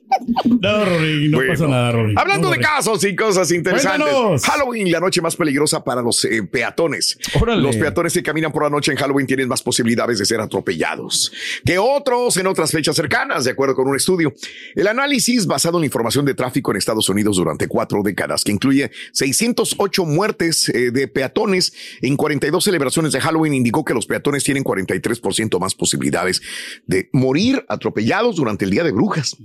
[0.61, 2.13] no, Rory, no Bueno, pasa nada, Rory.
[2.17, 2.65] Hablando No, de Rory.
[2.67, 4.07] casos y cosas interesantes.
[4.07, 4.43] Cuéntanos.
[4.45, 7.17] Halloween, la noche más peligrosa para los eh, peatones.
[7.39, 7.61] Órale.
[7.61, 11.31] Los peatones que caminan por la noche en Halloween tienen más posibilidades de ser atropellados
[11.65, 14.33] que otros en otras fechas cercanas, de acuerdo con un estudio.
[14.75, 18.51] El análisis basado en la información de tráfico en Estados Unidos durante cuatro décadas, que
[18.51, 24.43] incluye 608 muertes eh, de peatones en 42 celebraciones de Halloween, indicó que los peatones
[24.43, 25.04] tienen 43%
[25.59, 26.41] más posibilidades
[26.85, 29.37] de morir atropellados durante el Día de Brujas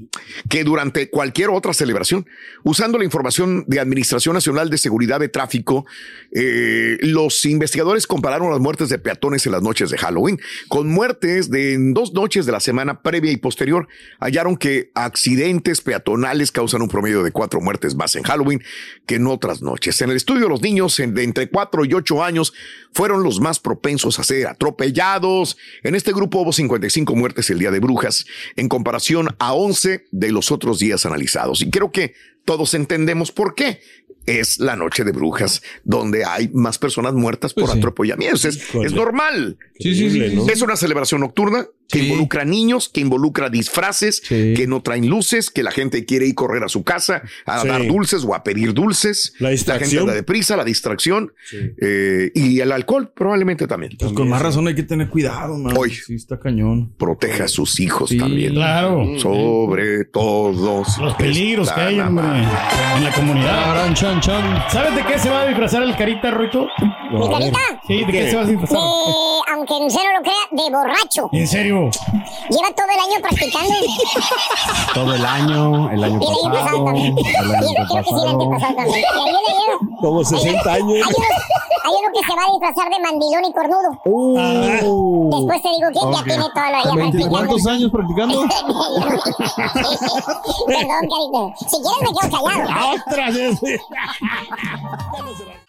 [0.49, 2.27] que durante cualquier otra celebración.
[2.65, 5.87] Usando la información de Administración Nacional de Seguridad de Tráfico,
[6.33, 11.51] eh, los investigadores compararon las muertes de peatones en las noches de Halloween con muertes
[11.51, 13.89] de en dos noches de la semana previa y posterior.
[14.19, 18.63] Hallaron que accidentes peatonales causan un promedio de cuatro muertes más en Halloween
[19.07, 20.01] que en otras noches.
[20.01, 22.53] En el estudio, los niños de entre cuatro y ocho años
[22.93, 25.50] fueron los más propensos a ser atropellados.
[25.83, 30.33] En este grupo hubo 55 muertes el día de brujas en comparación a 11 de
[30.33, 31.61] los otros días analizados.
[31.63, 33.81] Y creo que todos entendemos por qué.
[34.27, 37.79] Es la noche de brujas, donde hay más personas muertas por Pues sí.
[37.79, 38.45] atropellamientos.
[38.45, 39.57] Es, es normal.
[39.79, 40.39] Sí, sí, sí, sí.
[40.53, 42.07] Es una celebración nocturna que Sí.
[42.07, 44.55] involucra niños, que involucra disfraces, Sí.
[44.57, 47.69] que no traen luces, que la gente quiere ir correr a su casa a Sí.
[47.69, 49.35] dar dulces o a pedir dulces.
[49.39, 50.03] La gente distracción.
[50.03, 51.33] anda deprisa, la distracción
[51.81, 53.93] eh, y el alcohol probablemente también.
[53.99, 55.75] Pues con más razón hay que tener cuidado, man.
[55.77, 55.91] Hoy.
[55.95, 56.93] Sí, está cañón.
[56.97, 58.55] Proteja a sus hijos Sí, también.
[58.55, 59.19] Claro.
[59.19, 60.99] Sobre todos.
[60.99, 63.65] Los peligros que hay, hombre, en la comunidad.
[63.65, 64.63] Charan, chan, chan.
[64.71, 66.67] ¿Sabes de qué se va a disfrazar el carita, Ruito?
[67.13, 67.59] ¿Mi carita?
[67.87, 68.79] Sí, ¿de qué se va a disfrazar?
[69.75, 71.29] Aunque usted no lo crea, de borracho.
[71.33, 71.91] En serio.
[72.51, 73.75] Lleva todo el año practicando.
[74.95, 77.17] Todo el año, el año Y el año pasado pasado, también.
[77.19, 78.29] el año Y creo que sí, el pasado.
[78.31, 78.99] antepasado también.
[79.01, 79.79] Y ahí le llevo.
[80.01, 80.93] Como 60 años.
[80.93, 81.15] Hay unos,
[81.85, 83.91] hay uno que se va a disfrazar de mandilón y cornudo.
[84.05, 85.31] Uh.
[85.39, 86.15] Después te digo quién Ok.
[86.17, 87.31] ya tiene todo lo ya ¿Veinti- practicado.
[87.31, 88.41] ¿Cuántos años practicando?
[90.67, 91.43] Perdón, carita.
[91.71, 92.67] Si quieres me quedo callado.
[92.95, 93.33] ¡Ostras!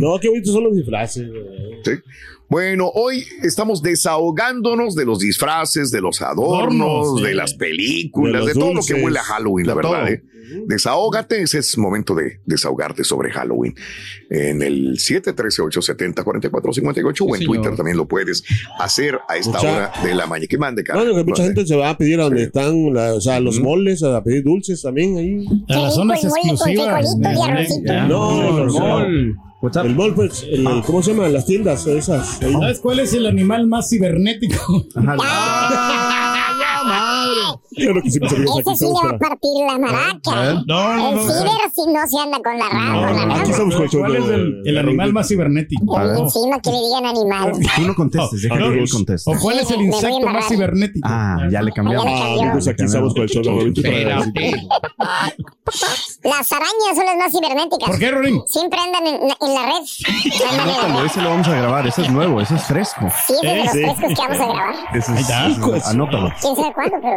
[0.00, 1.28] No, qué bonitos son los disfraces.
[1.84, 1.92] Sí.
[2.50, 8.74] Bueno, hoy estamos desahogándonos de los disfraces, de los adornos, de las películas, De todo
[8.74, 10.10] lo que huele a Halloween, la verdad.
[10.12, 10.24] ¿eh?
[10.66, 13.72] Desahógate, ese es momento de desahogarte sobre Halloween.
[14.30, 18.42] En el 713-870-4458 o en Sí, Twitter también lo puedes
[18.80, 20.48] hacer a esta Mucha- hora de la mañana.
[20.48, 21.04] Que mande, cara.
[21.04, 23.60] No, que mucha gente se va a pedir a donde están la- o sea, los
[23.60, 25.44] moles, a pedir dulces también ahí.
[25.68, 27.14] A las zonas exclusivas.
[28.08, 29.49] No, no, no.
[29.90, 31.28] El mall, pues, el- el- ¿cómo se llama?
[31.28, 32.38] Las tiendas esas.
[32.60, 34.86] ¿Sabes cuál es el animal más cibernético?
[37.76, 40.54] Que sí salió Ese aquí, sí le va a partir la maraca.
[40.66, 41.22] No, no, el no.
[41.22, 42.92] ciber si no se anda con la rama.
[43.06, 43.40] con la rama.
[43.40, 46.00] Aquí estamos con el show ¿Cuál es el, el animal más cibernético?
[46.00, 47.52] Encima que le digan animal.
[47.76, 49.30] Tú no contestes, deja que él conteste.
[49.30, 51.08] ¿O cuál es el insecto más cibernético?
[51.10, 52.06] Ah, ya le cambiamos.
[52.08, 53.42] Ah, pues aquí estamos con el show.
[56.24, 57.88] Las arañas son las más cibernéticas.
[57.88, 58.42] ¿Por qué, Rorín?
[58.46, 59.84] Siempre andan en, en la red.
[60.60, 61.06] Anótalo, red.
[61.06, 61.86] ese lo vamos a grabar.
[61.86, 63.06] Ese es nuevo, ese es fresco.
[63.26, 63.78] Sí, es de los Sí.
[63.78, 64.74] frescos que vamos a grabar.
[64.94, 65.22] Ese ese
[65.76, 66.32] es- anótalo.
[66.40, 67.16] Quién sabe cuándo, pero.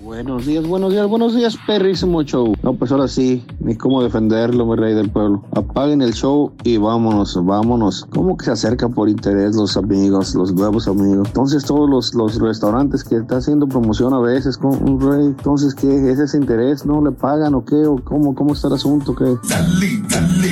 [0.00, 2.54] Buenos días, buenos días, buenos días, perrísimo show.
[2.62, 5.42] No, pues ahora sí, ni cómo defenderlo, mi rey del pueblo.
[5.56, 8.06] Apaguen el show y vámonos, vámonos.
[8.14, 11.26] ¿Cómo que se acercan por interés los amigos, los nuevos amigos?
[11.26, 15.74] Entonces todos los, los restaurantes que están haciendo promoción a veces con un rey, entonces
[15.74, 16.12] ¿qué?
[16.12, 16.86] ¿Es ese interés?
[16.86, 17.84] ¿No le pagan o qué?
[17.84, 19.16] ¿O cómo, cómo está el asunto?
[19.16, 19.34] ¿Qué?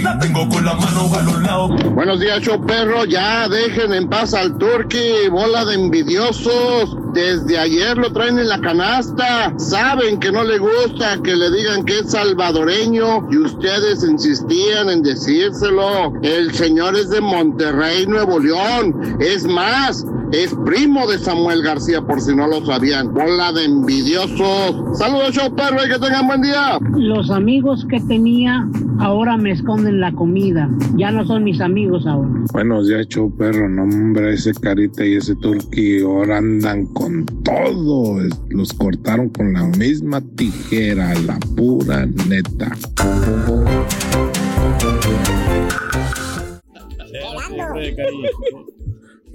[0.03, 1.71] La tengo con la mano a los lados.
[1.95, 3.05] Buenos días, show perro.
[3.05, 6.97] Ya dejen en paz al turqui, bola de envidiosos.
[7.15, 9.36] Desde ayer lo traen en la canasta.
[9.59, 15.03] Saben que no le gusta que le digan que es salvadoreño y ustedes insistían en
[15.03, 16.13] decírselo.
[16.23, 19.19] El señor es de Monterrey, Nuevo León.
[19.21, 23.13] Es más, es primo de Samuel García, por si no lo sabían.
[23.15, 24.99] Bola de envidiosos.
[24.99, 26.79] Saludos, show perro, y que tengan buen día.
[26.97, 30.69] Los amigos que tenía ahora me esconden la comida.
[30.97, 32.31] Ya no son mis amigos ahora.
[32.53, 33.69] Buenos días, show perro.
[33.69, 38.19] No, hombre, ese carita y ese turqui ahora andan con todo.
[38.49, 42.73] Los cortaron con la misma tijera, la pura neta.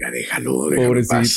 [0.01, 1.27] Ya déjalo, déjalo paz.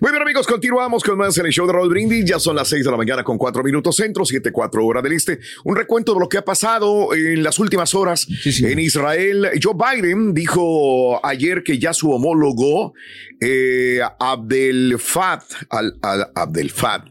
[0.00, 2.24] Muy bien, amigos, continuamos con más en el show de Raúl Brindis.
[2.24, 5.12] Ya son las 6 de la mañana con 4 minutos centro, 7, 4 horas del
[5.12, 5.38] este.
[5.64, 8.26] Un recuento de lo que ha pasado en las últimas horas
[8.72, 9.48] en Israel.
[9.62, 12.94] Joe Biden dijo ayer que ya su homólogo,
[13.40, 17.06] eh, Abdel Fatt, al, al- Abdel Fatt,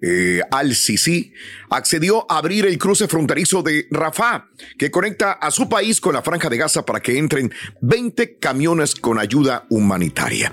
[0.00, 1.32] eh, al-Sisi
[1.70, 6.22] accedió a abrir el cruce fronterizo de Rafah, que conecta a su país con la
[6.22, 10.52] franja de Gaza para que entren 20 camiones con ayuda humanitaria.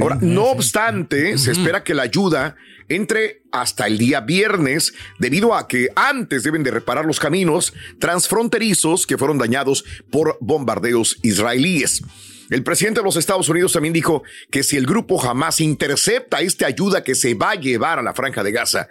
[0.00, 2.56] Ahora, no obstante, se espera que la ayuda
[2.88, 9.06] entre hasta el día viernes, debido a que antes deben de reparar los caminos transfronterizos
[9.06, 12.02] que fueron dañados por bombardeos israelíes.
[12.50, 16.66] El presidente de los Estados Unidos también dijo que si el grupo jamás intercepta esta
[16.66, 18.88] ayuda que se va a llevar a la franja de Gaza,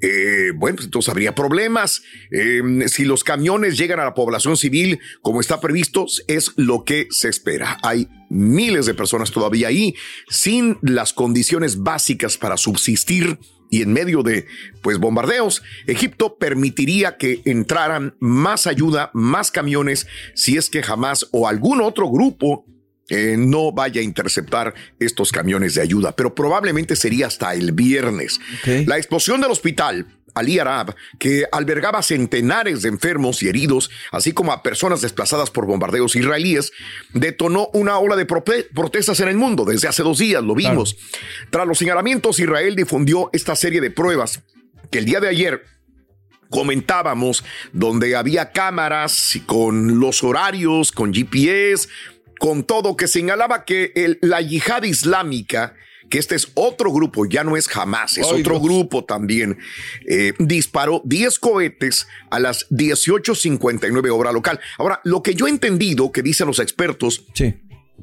[0.00, 2.02] eh, bueno, pues entonces habría problemas.
[2.30, 7.06] Eh, si los camiones llegan a la población civil como está previsto, es lo que
[7.10, 7.78] se espera.
[7.82, 9.94] Hay miles de personas todavía ahí
[10.28, 13.38] sin las condiciones básicas para subsistir
[13.70, 14.46] y en medio de
[14.82, 21.48] pues bombardeos, Egipto permitiría que entraran más ayuda, más camiones, si es que jamás o
[21.48, 22.66] algún otro grupo
[23.08, 28.40] eh, no vaya a interceptar estos camiones de ayuda, pero probablemente sería hasta el viernes.
[28.86, 30.06] La explosión del hospital.
[30.36, 35.64] Ali Arab, que albergaba centenares de enfermos y heridos, así como a personas desplazadas por
[35.64, 36.72] bombardeos israelíes,
[37.12, 40.96] detonó una ola de protestas en el mundo desde hace dos días, lo vimos.
[41.50, 44.42] Tras los señalamientos, Israel difundió esta serie de pruebas
[44.90, 45.62] que el día de ayer
[46.50, 51.88] comentábamos, donde había cámaras con los horarios, con GPS,
[52.44, 55.72] con todo, que señalaba que el- la yihad islámica,
[56.10, 58.62] que este es otro grupo, ya no es jamás, es Ay, otro Dios.
[58.64, 59.56] grupo también,
[60.06, 64.60] eh, disparó 10 cohetes a las 18.59 hora local.
[64.76, 67.24] Ahora, lo que yo he entendido, que dicen los expertos,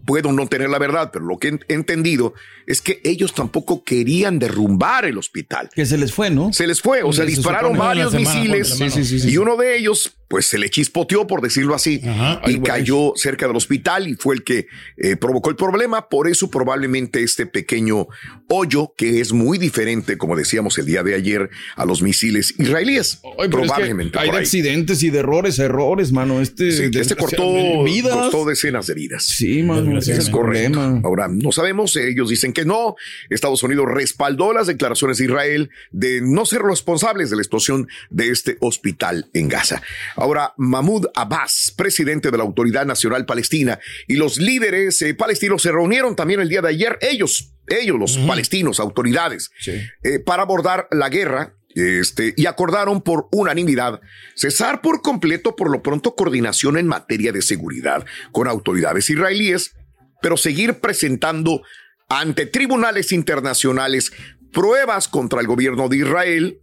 [0.08, 2.34] puedo no tener la verdad, pero lo que he entendido
[2.66, 5.70] es que ellos tampoco querían derrumbar el hospital.
[5.76, 6.52] Que se les fue, ¿no?
[6.52, 8.70] Se les fue, o sea, Se dispararon varios semana, misiles.
[8.70, 9.30] Sí, sí, sí, sí.
[9.30, 12.02] y uno de ellos pues se le chispoteó, por decirlo así,
[12.48, 14.66] y cayó cerca del hospital y fue el que
[14.96, 16.08] eh, provocó el problema.
[16.08, 18.08] Por eso probablemente este pequeño
[18.48, 23.20] hoyo, que es muy diferente, como decíamos el día de ayer, a los misiles israelíes.
[23.26, 24.20] Ay, pero es que probablemente.
[24.20, 24.44] hay por ahí.
[24.44, 26.40] accidentes y de errores, errores, mano.
[26.40, 28.14] Este, Sí, este cortó, vidas.
[28.14, 29.26] costó decenas de vidas.
[29.26, 30.80] Sí, mano, ese es correcto.
[30.80, 31.02] problema.
[31.04, 32.96] Ahora, no sabemos, ellos dicen que no.
[33.30, 38.30] Estados Unidos respaldó las declaraciones de Israel de no ser responsables de la explosión de
[38.30, 39.82] este hospital en Gaza.
[40.22, 45.72] Ahora, Mahmoud Abbas, presidente de la Autoridad Nacional Palestina, y los líderes eh, palestinos se
[45.72, 51.10] reunieron también el día de ayer, ellos, ellos, los palestinos, autoridades, eh, para abordar la
[51.10, 54.00] guerra este, y acordaron por unanimidad
[54.36, 59.74] cesar por completo, por lo pronto, coordinación en materia de seguridad con autoridades israelíes,
[60.22, 61.64] pero seguir presentando
[62.10, 64.12] ante tribunales internacionales
[64.54, 66.60] pruebas contra el gobierno de Israel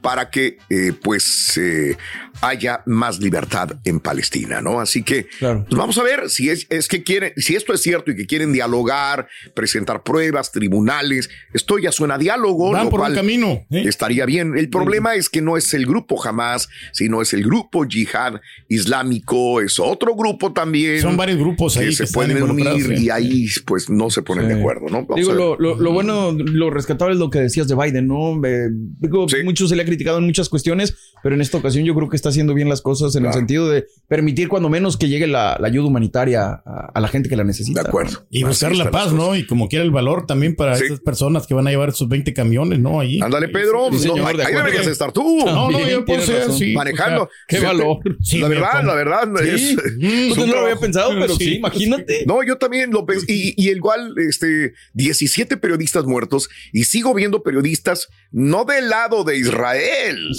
[0.00, 1.96] para que eh, pues eh,
[2.40, 4.80] haya más libertad en Palestina, ¿no?
[4.80, 8.10] Así que pues vamos a ver si es, es que quieren, si esto es cierto
[8.12, 13.00] y que quieren dialogar, presentar pruebas, tribunales, esto ya suena a diálogo, Van lo por
[13.00, 13.84] cual camino, ¿eh?
[13.88, 14.56] estaría bien.
[14.56, 19.60] El problema es que no es el grupo Hamas, sino es el grupo Yihad Islámico,
[19.60, 21.00] es otro grupo también.
[21.02, 23.04] Son varios grupos ahí que que se pueden unir sí.
[23.04, 25.04] y ahí pues no se ponen de acuerdo, ¿no?
[25.06, 25.40] Vamos Digo, a ver.
[25.42, 28.40] lo, lo- lo bueno, lo rescatable es lo que decías de Biden, ¿no?
[28.46, 31.94] Eh, digo, mucho se le ha criticado en muchas cuestiones, pero en esta ocasión yo
[31.94, 35.08] creo que está haciendo bien las cosas en el sentido de permitir cuando menos que
[35.08, 37.82] llegue la, la ayuda humanitaria a, a la gente que la necesita.
[37.82, 38.26] De acuerdo.
[38.30, 39.34] Y buscar la paz, ¿no?
[39.34, 42.32] Y como quiera el valor también para estas personas que van a llevar sus 20
[42.34, 43.00] camiones, ¿no?
[43.00, 43.20] Allí.
[43.20, 43.88] Ándale, Pedro.
[43.90, 45.44] Sí, no, señor, ahí de ahí deberías estar tú.
[45.44, 46.72] No, no, yo puedo ser así.
[46.72, 47.24] Manejando.
[47.24, 47.98] O sea, qué valor.
[48.22, 49.28] Sí, la verdad, la verdad.
[49.42, 49.48] Sí.
[49.50, 50.38] es- Mm.
[50.38, 52.24] no lo había pensado, pero sí, imagínate.
[52.26, 53.26] No, yo también lo pensé.
[53.32, 59.38] Y, y igual, este, 17 periodistas muertos y sigo viendo periodistas no del lado de
[59.38, 59.77] Israel,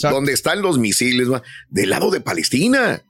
[0.01, 1.27] donde están los misiles,
[1.69, 3.01] del lado de Palestina.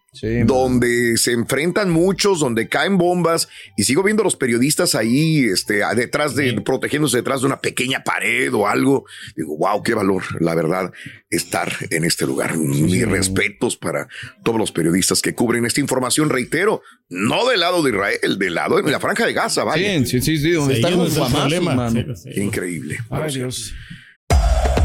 [0.47, 5.81] donde se enfrentan muchos, donde caen bombas y sigo viendo a los periodistas ahí, este,
[5.95, 9.05] detrás de, protegiéndose detrás de una pequeña pared o algo.
[9.35, 10.91] Digo, wow, qué valor, la verdad,
[11.29, 12.57] estar en este lugar.
[12.57, 14.07] Mis respetos para
[14.43, 18.81] todos los periodistas que cubren esta información, reitero, no del lado de Israel, del lado
[18.81, 19.99] de la franja de Gaza, vaya.
[19.99, 22.25] Sí, sí, sí, sí, donde Sí, están los.
[22.35, 22.97] Increíble.
[23.11, 23.73] Ay, Dios.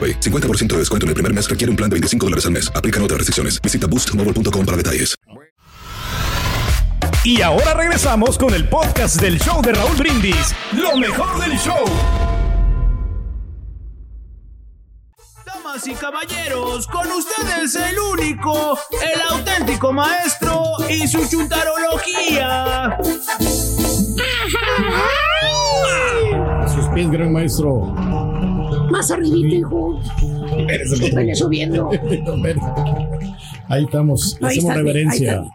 [0.00, 0.20] AroPay.
[0.20, 2.72] 50% de descuento en el primer mes requiere un plan de 25 dólares al mes.
[2.74, 3.60] Aplican otras restricciones.
[3.60, 5.14] Visita boostmobile.com para detalles.
[7.22, 10.54] Y ahora regresamos con el podcast del show de Raúl Brindis.
[10.72, 11.84] Lo mejor del show.
[15.44, 22.98] Damas y caballeros, con ustedes el único, el auténtico maestro y su chuntarología.
[26.74, 27.94] Sus pies, gran maestro.
[28.90, 30.00] Más arribita, hijo.
[31.14, 31.90] Vele subiendo.
[33.68, 34.36] Ahí estamos.
[34.40, 35.40] Le Ahí hacemos está, reverencia.
[35.40, 35.48] ahí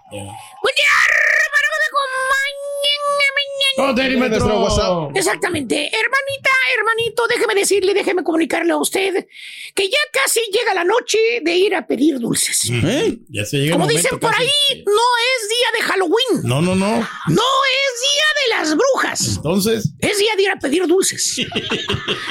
[3.78, 5.16] Oh, Daddy, maestro, WhatsApp.
[5.16, 5.76] Exactamente.
[5.76, 9.28] Hermanita, hermanito, déjeme decirle, déjeme comunicarle a usted
[9.74, 12.70] que ya casi llega la noche de ir a pedir dulces.
[12.72, 13.18] ¿Eh?
[13.30, 14.44] Ya se llega el Como momento dicen por casi.
[14.44, 16.42] ahí, no es día de Halloween.
[16.44, 16.88] No, no, no.
[16.88, 19.36] No es día de las brujas.
[19.36, 19.90] Entonces.
[20.00, 21.36] Es día de ir a pedir dulces.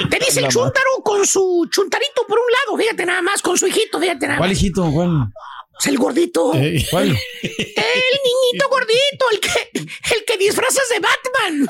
[0.09, 3.57] Te dice el La chúntaro con su chuntarito por un lado, fíjate nada más, con
[3.57, 4.57] su hijito, fíjate nada ¿Cuál más.
[4.57, 4.89] hijito?
[4.91, 5.31] ¿Cuál?
[5.79, 6.51] Es el gordito.
[6.91, 7.07] ¿Cuál?
[7.09, 9.69] El niñito gordito, el que,
[10.15, 11.67] el que disfrazas de Batman.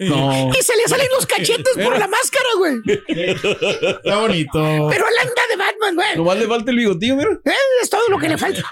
[0.00, 0.50] No.
[0.58, 2.74] Y se le salen los cachetes por la máscara, güey.
[2.86, 4.88] Está bonito.
[4.90, 6.16] Pero él anda de Batman, güey.
[6.16, 7.30] Nomás le falta el bigotillo, mira.
[7.44, 8.62] Eh, Es todo lo que le falta.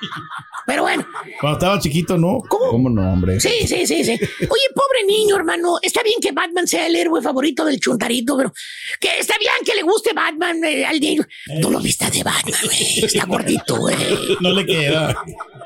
[0.67, 1.05] Pero bueno,
[1.41, 2.41] Cuando estaba chiquito, ¿no?
[2.49, 3.41] ¿Cómo no, hombre?
[3.41, 4.13] sí, sí, sí, sí.
[4.13, 5.77] Oye, pobre niño, hermano.
[5.83, 8.53] Está bien que Batman sea el héroe favorito del chuntarito, pero
[9.01, 11.23] que está bien que le guste Batman eh, al niño.
[11.61, 13.05] No lo viste de Batman, güey.
[13.05, 13.97] Está gordito, güey.
[14.41, 15.15] No le queda.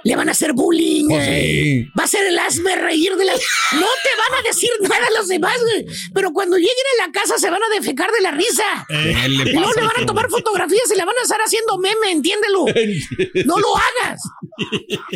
[0.07, 1.09] Le van a hacer bullying.
[1.09, 1.43] Pues eh.
[1.43, 1.91] sí.
[1.99, 3.41] Va a ser el hazme reír de las.
[3.73, 5.85] No te van a decir nada los demás, güey.
[6.15, 8.87] Pero cuando lleguen a la casa se van a defecar de la risa.
[8.89, 11.41] ¿Qué le y luego pasa le van a tomar fotografías y le van a estar
[11.41, 12.67] haciendo meme, entiéndelo.
[13.45, 14.21] No lo hagas.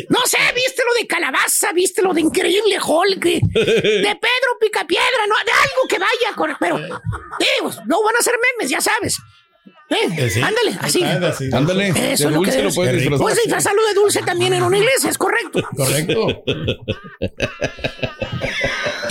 [0.09, 5.35] No sé, viste lo de calabaza, viste lo de increíble Hulk, de Pedro Picapiedra, no,
[5.45, 6.55] de algo que vaya con.
[6.59, 9.17] Pero, digo, no van a ser memes, ya sabes.
[9.91, 10.41] Eh, Eh, sí.
[10.41, 11.03] Ándale, así.
[11.03, 11.49] Ándale, sí.
[11.53, 13.17] Ándale, Eso de lo puedes disfrazar.
[13.19, 15.61] Puedes disfrazarlo de dulce también en una iglesia, es correcto.
[15.75, 16.43] Correcto.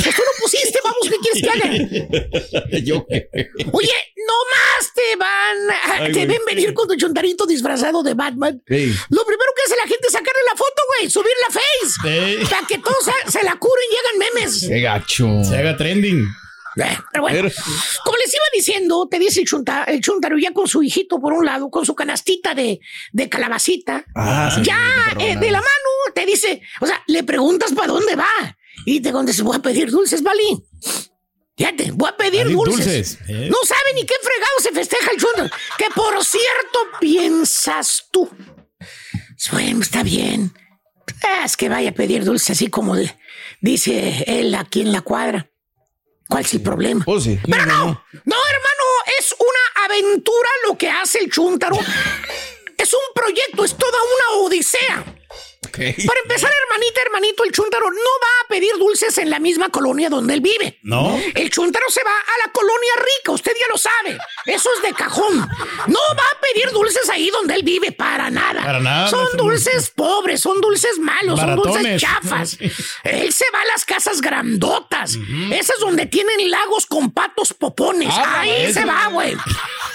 [0.02, 2.78] Pues tú lo pusiste, vamos, ¿qué quieres que haga?
[2.82, 3.06] Yo.
[3.72, 3.92] Oye,
[4.26, 8.62] no más te van, Ay, te ven venir con tu chontarito disfrazado de Batman.
[8.66, 8.94] Sí.
[9.10, 12.38] Lo primero que hace la gente es sacarle la foto, güey, subir la face.
[12.40, 12.46] Sí.
[12.50, 14.66] Para que todos se, se la curen y hagan memes.
[14.66, 15.44] Qué gacho.
[15.44, 16.26] Se haga trending.
[16.74, 17.48] Pero bueno,
[18.04, 21.32] como les iba diciendo, te dice el, chunta, el chuntaro ya con su hijito por
[21.32, 22.80] un lado, con su canastita de,
[23.12, 24.04] de calabacita.
[24.14, 24.78] Ah, ya
[25.18, 28.56] eh, de la mano te dice, o sea, le preguntas para dónde va.
[28.86, 30.64] Y te contesta, voy a pedir dulces, Balín.
[31.56, 33.18] Fíjate, voy a pedir dulces.
[33.18, 33.48] dulces, ¿eh?
[33.50, 35.50] No sabe ni qué fregado se festeja el chuntaro.
[35.76, 38.30] Que por cierto, piensas tú.
[39.52, 40.52] Bueno, está bien.
[41.44, 42.94] Es que vaya a pedir dulces así como
[43.60, 45.49] dice él aquí en la cuadra.
[46.30, 47.04] ¿Cuál es el problema?
[47.04, 47.38] Pues sí.
[47.44, 48.84] Pero no, no, hermano,
[49.18, 51.76] es una aventura lo que hace el Chuntaro.
[52.78, 55.04] Es un proyecto, es toda una odisea.
[55.70, 60.08] Para empezar, hermanita, hermanito, el Chuntaro no va a pedir dulces en la misma colonia
[60.08, 60.78] donde él vive.
[60.82, 61.20] No.
[61.34, 64.18] El Chuntaro se va a la colonia rica, usted ya lo sabe.
[64.46, 65.36] Eso es de cajón.
[65.38, 68.62] No va a pedir dulces ahí donde él vive, para nada.
[68.64, 72.56] Para nada, Son dulces pobres, son dulces malos, son dulces chafas.
[73.04, 75.18] Él se va a las casas grandotas.
[75.52, 78.08] Esas donde tienen lagos con patos popones.
[78.10, 79.36] Ah, Ahí se va, güey.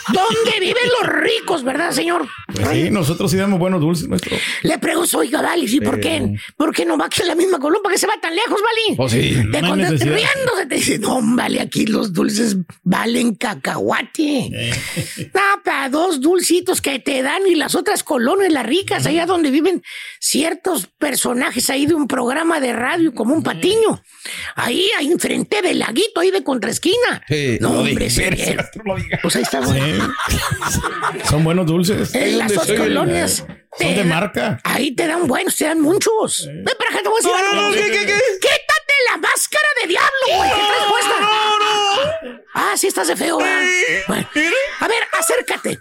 [0.10, 2.28] Donde viven los ricos, ¿verdad, señor?
[2.54, 4.38] Pues sí, nosotros sí damos buenos dulces, maestro.
[4.62, 6.36] Le pregunto, oiga, Vali, ¿sí por qué?
[6.58, 7.80] ¿Por qué no va aquí a la misma Colón?
[7.82, 8.98] ¿Para qué se va tan lejos, Vali?
[8.98, 10.14] Pues sí, Te no necesidad.
[10.14, 14.74] riéndose, te dice, no, vale, aquí los dulces valen cacahuate.
[15.64, 19.82] Para dos dulcitos que te dan y las otras colonias, las ricas, allá donde viven
[20.20, 24.02] ciertos personajes ahí de un programa de radio como un patiño.
[24.56, 27.24] Ahí, ahí enfrente del laguito, ahí de contraesquina.
[27.30, 28.24] Sí, no, hombre, sí,
[29.22, 29.62] Pues ahí está.
[31.30, 32.14] Son buenos dulces.
[32.14, 33.46] En las dos colonias.
[33.78, 34.60] Son de marca.
[34.64, 36.48] Ahí te dan buenos, te dan muchos.
[36.48, 37.62] Ven para acá, te voy a decir algo.
[37.62, 38.75] no, ¿qué, qué, qué?
[38.86, 41.16] Quítate la máscara de diablo, güey, traes puesta.
[42.54, 43.62] Ah, sí estás de feo, ¿verdad?
[44.08, 44.28] Bueno,
[44.80, 45.80] a ver, acércate.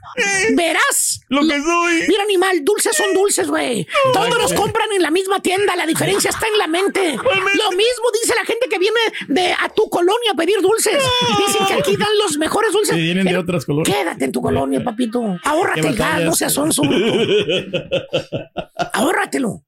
[0.54, 1.20] Verás.
[1.28, 2.04] Lo que soy.
[2.08, 3.86] Mira, animal, dulces son dulces, güey.
[4.12, 5.76] Todos los compran en la misma tienda.
[5.76, 7.12] La diferencia está en la mente.
[7.14, 11.02] Lo mismo dice la gente que viene de a tu colonia a pedir dulces.
[11.46, 12.94] Dicen que aquí dan los mejores dulces.
[12.94, 13.96] Sí, vienen de otras colonias.
[13.96, 15.38] Quédate en tu colonia, papito.
[15.44, 16.82] Ahórrate Qué el gas, no seas sonso.
[18.92, 19.64] Ahórratelo.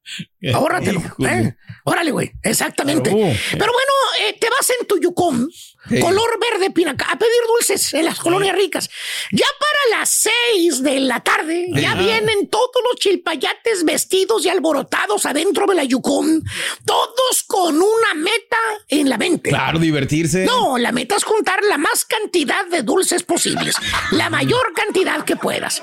[0.53, 1.01] Ahórratelo.
[1.29, 1.55] ¿eh?
[1.85, 2.33] Órale, güey.
[2.42, 3.11] Exactamente.
[3.53, 5.51] Pero bueno, eh, te vas en tu Yukon,
[5.88, 6.01] Sí.
[6.01, 8.90] color verde pinaca, a pedir dulces en las colonias ricas.
[9.31, 12.01] Ya para las seis de la tarde, ya Ajá.
[12.03, 16.42] vienen todos los chilpayates vestidos y alborotados adentro de la Yukon,
[16.85, 18.57] todos con una meta
[18.88, 19.51] en la mente.
[19.51, 20.44] Claro, divertirse.
[20.44, 23.77] No, la meta es juntar la más cantidad de dulces posibles,
[24.11, 25.83] la mayor cantidad que puedas.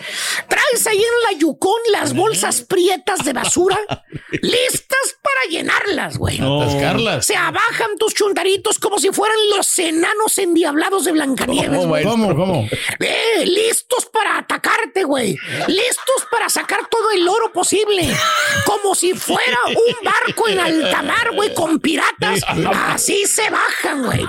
[0.49, 3.79] Traes ahí en la Yukon las bolsas prietas de basura
[4.41, 6.39] listas para llenarlas, güey.
[6.39, 7.25] Atascarlas.
[7.25, 11.69] Se abajan tus chuntaritos como si fueran los enanos endiablados de Blancanieves.
[11.77, 12.03] ¿Cómo, güey.
[12.03, 12.67] ¿Cómo, cómo?
[12.99, 15.35] Eh, listos para atacarte, güey.
[15.67, 18.07] Listos para sacar todo el oro posible.
[18.65, 22.41] Como si fuera un barco en alta mar, güey, con piratas.
[22.87, 24.25] Así se bajan, güey.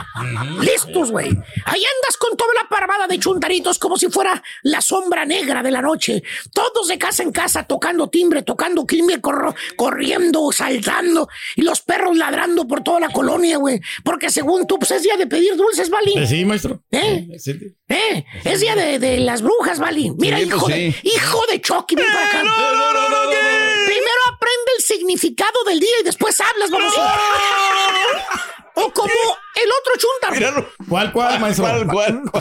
[0.61, 1.27] Listos, güey.
[1.29, 5.71] Ahí andas con toda la parvada de chuntaritos como si fuera la sombra negra de
[5.71, 6.23] la noche.
[6.53, 11.29] Todos de casa en casa tocando timbre, tocando timbre, corro- corriendo, saltando.
[11.57, 13.81] Y los perros ladrando por toda la colonia, güey.
[14.03, 16.13] Porque según tú, pues es día de pedir dulces, ¿vale?
[16.17, 16.83] Eh, Sí, maestro.
[16.91, 17.27] ¿Eh?
[17.39, 17.53] Sí.
[17.89, 18.25] ¿Eh?
[18.45, 20.11] Es día de, de las brujas, Vali.
[20.19, 21.09] Mira, Sí, hijo, pues de, sí.
[21.09, 22.41] hijo de Chucky, ven para acá.
[22.41, 26.95] Primero aprende el significado del día y después hablas, vamos.
[28.77, 30.69] O como el otro chúntaro.
[30.89, 31.65] ¿Cuál, cuál, maestro?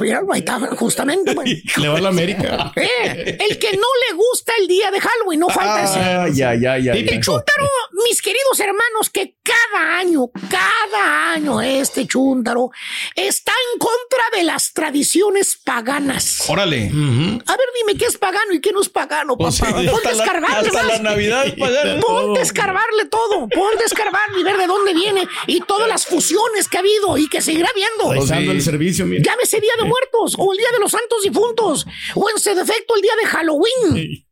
[0.01, 1.61] Míralo, ahí está, justamente, güey.
[1.77, 2.71] Le va a la América.
[2.75, 5.99] Eh, el que no le gusta el día de Halloween, no falta ese.
[5.99, 6.99] Ay, ay, ay, ay.
[7.07, 7.67] El chúntaro,
[8.09, 12.71] mis queridos hermanos, que cada año, cada año este chúntaro
[13.15, 16.49] está en contra de las tradiciones paganas.
[16.49, 16.87] Órale.
[16.87, 19.43] A ver, dime qué es pagano y qué no es pagano, papá.
[19.51, 20.87] Pues sí, Ponte a la- escarbarle hasta más.
[20.87, 22.01] la Navidad es pagano.
[22.01, 23.47] Ponte a escarbarle todo.
[23.49, 26.22] Ponte a escarbarle y ver de dónde viene y todas las fusiones
[26.69, 28.11] que ha habido y que seguirá habiendo.
[28.11, 29.23] Realizando el servicio, mira.
[29.23, 32.95] Llámese Día de Muertos o el Día de los Santos Difuntos o en su defecto
[32.95, 34.25] el Día de Halloween.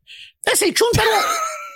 [0.44, 1.10] Es el chúntaro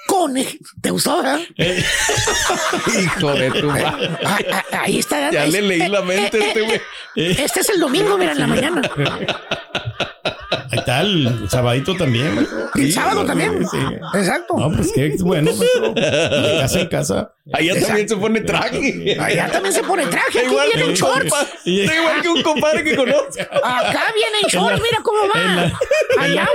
[0.07, 0.59] Cone.
[0.81, 1.41] ¿Te gustó, verdad?
[1.57, 4.11] Hijo de tu madre.
[4.25, 5.31] Ah, ah, Ahí está.
[5.31, 6.81] Ya le leí la mente a este güey.
[7.17, 8.83] Este es el domingo, mira, en la mañana.
[10.51, 12.47] Ahí está el sabadito también.
[12.75, 13.67] El sábado Sí, también.
[13.69, 13.79] sí.
[14.15, 14.55] Exacto.
[14.59, 15.53] No, pues qué bueno.
[15.53, 15.93] maestro.
[15.95, 17.33] De casa en casa.
[17.53, 19.17] Allá también se pone traje.
[19.21, 20.39] Allá también se pone traje.
[20.41, 21.35] Aquí Igual viene en que un shorts.
[21.65, 23.41] igual que un compadre que conozco.
[23.41, 24.83] Acá viene en shorts.
[24.83, 25.41] Mira cómo va.
[25.41, 25.79] la-
[26.23, 26.49] Allá,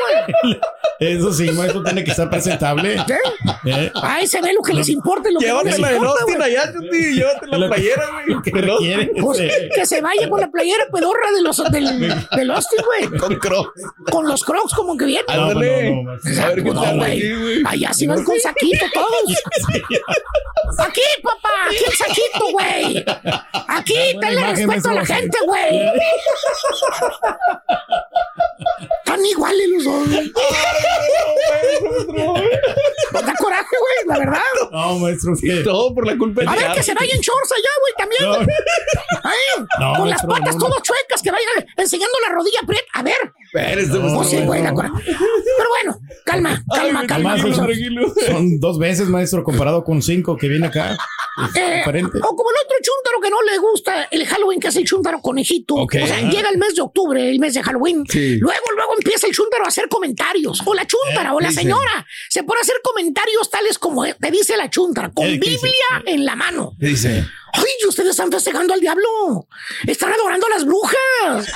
[0.43, 0.59] güey.
[0.99, 2.95] Eso sí, maestro, tiene que estar presentable.
[3.65, 3.91] ¿Eh?
[4.03, 6.41] Ay, se ve lo que les importa lo que no les Llévatela de importa, Austin
[6.41, 7.13] allá, Chuti.
[7.15, 8.41] Llévatela la playera, güey.
[8.43, 9.11] ¿Qué requiere?
[9.19, 9.39] Pues,
[9.75, 13.17] que se vaya con la playera pedorra de los del, del Austin, güey.
[13.19, 13.60] Con crocs.
[14.11, 15.25] Con los crocs como que vienen.
[15.35, 16.43] No, no, maestro.
[16.43, 17.11] A ver qué No, tal güey.
[17.17, 17.63] aquí, güey.
[17.65, 19.09] Allá sí van con saquito todos.
[20.77, 23.05] Aquí, papá, aquí el saquito, güey.
[23.67, 25.81] Aquí, tenle respeto a la gente, güey.
[29.03, 30.07] Están iguales los dos.
[30.09, 30.31] güey.
[33.11, 34.41] Nos da coraje, güey, la verdad.
[34.71, 35.63] No, maestro, sí.
[35.63, 38.23] Todo por la culpa A de ver, que se vayan shorts allá, güey, también.
[38.23, 38.35] No.
[38.35, 38.47] güey.
[39.23, 40.67] Ay, No, con las patas no, no.
[40.67, 42.59] todas chuecas, que vayan enseñando la rodilla.
[42.93, 43.33] A ver.
[43.53, 44.23] Espérese, Pues maestro.
[44.39, 47.37] sí, güey, la Pero bueno, calma, calma, calma.
[47.37, 48.13] Son, tranquilo.
[48.27, 50.97] son dos veces, maestro, comparado con cinco que viene acá.
[51.55, 54.83] Eh, o como el otro chúntaro que no le gusta el Halloween, que es el
[54.85, 55.75] chúntaro conejito.
[55.75, 58.03] O sea, llega el mes de octubre, el mes de Halloween.
[58.07, 58.37] Sí.
[58.37, 60.61] Luego, luego empieza el chúntaro a hacer comentarios.
[60.65, 62.05] O la chúntara, Eh, o la señora.
[62.29, 65.39] Se pone a hacer comentarios tales como te dice la chúntara, con Eh.
[65.39, 66.73] Biblia en la mano.
[66.79, 67.25] ¿Qué dice?
[67.53, 69.47] ¡Ay, ustedes están festejando al diablo!
[69.87, 71.51] ¡Están adorando a las brujas!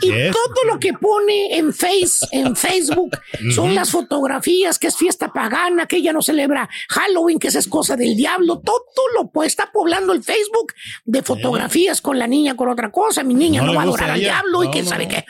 [0.00, 3.18] Y todo lo que pone en Face, en Facebook,
[3.52, 7.66] son las fotografías, que es fiesta pagana, que ella no celebra Halloween, que esa es
[7.66, 8.60] cosa del diablo.
[8.64, 8.84] Todo
[9.16, 10.72] lo pues está poblando el Facebook
[11.04, 13.24] de fotografías con la niña con otra cosa.
[13.24, 15.10] Mi niña No va a adorar al diablo y quién no, sabe no.
[15.14, 15.24] qué.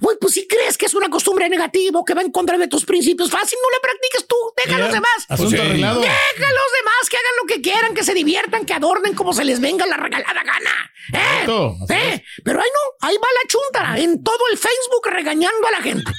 [0.00, 2.84] Güey, pues si crees que es una costumbre negativa que va en contra de tus
[2.84, 4.36] principios, fácil, no le practiques tú.
[4.64, 5.26] Deja a los demás.
[5.28, 5.56] Asunto Sí.
[5.56, 6.00] arreglado.
[6.00, 9.32] Deja a los demás que hagan lo que quieran, que se diviertan, que adornen como
[9.32, 10.92] se les venga la regalada gana.
[11.12, 11.44] ¿Eh?
[11.46, 12.24] Correcto, así ¿Eh?
[12.44, 16.12] Pero ahí no, ahí va la chuntara en todo el Facebook regañando a la gente.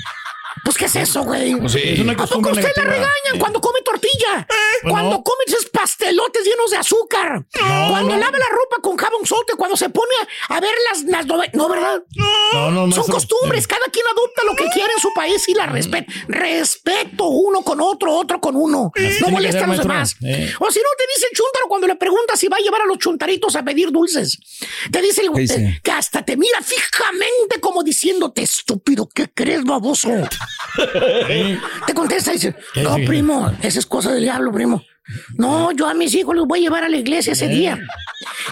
[0.64, 1.56] Pues, ¿qué es eso, güey?
[1.56, 1.82] Pues sí.
[1.84, 4.48] Es una ¿A poco usted la regañan cuando come tortilla?
[4.82, 5.24] Pues cuando no.
[5.24, 7.46] come esos pastelotes llenos de azúcar.
[7.52, 8.20] cuando no.
[8.20, 9.54] lava la ropa con jabonzote.
[9.58, 10.12] Cuando se pone
[10.50, 12.04] a, ver las, las No, ¿verdad?
[12.54, 13.14] No, no, Son maestro.
[13.14, 13.68] costumbres.
[13.68, 16.12] Cada quien adopta lo que quiere en su país y la respeta.
[16.28, 18.92] Respeto uno con otro, otro con uno.
[19.22, 20.16] no molesta a los demás.
[20.24, 20.54] Eh.
[20.60, 22.86] O si no, te dice el chúntaro cuando le preguntas si va a llevar a
[22.86, 24.40] los chuntaritos a pedir dulces.
[24.92, 26.21] Te dice, el, que hasta
[27.48, 30.10] te mira fijamente como diciéndote, estúpido, ¿qué crees, baboso?
[31.88, 34.84] Te contesta y dice, ¿Qué no, primo, esa es cosa del diablo, primo.
[35.38, 37.34] No, yo a mis hijos los voy a llevar a la iglesia Eh.
[37.34, 37.80] ese día.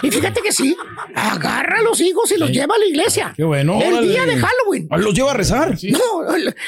[0.02, 0.76] Y fíjate que sí,
[1.14, 3.32] agarra a los hijos y los lleva a la iglesia.
[3.36, 3.78] Qué bueno.
[3.80, 4.88] El día de Halloween.
[4.90, 5.70] Ah, ¿Los lleva a rezar?
[5.70, 6.22] No,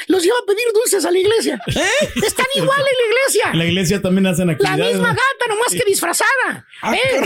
[0.07, 1.59] los lleva a pedir dulces a la iglesia.
[1.67, 3.49] Están igual en la iglesia.
[3.51, 4.93] En la iglesia también hacen La actividades.
[4.95, 5.13] misma ¿no?
[5.15, 6.65] gata, nomás que disfrazada.
[6.81, 6.99] Ah, ¿Eh?
[7.15, 7.25] Es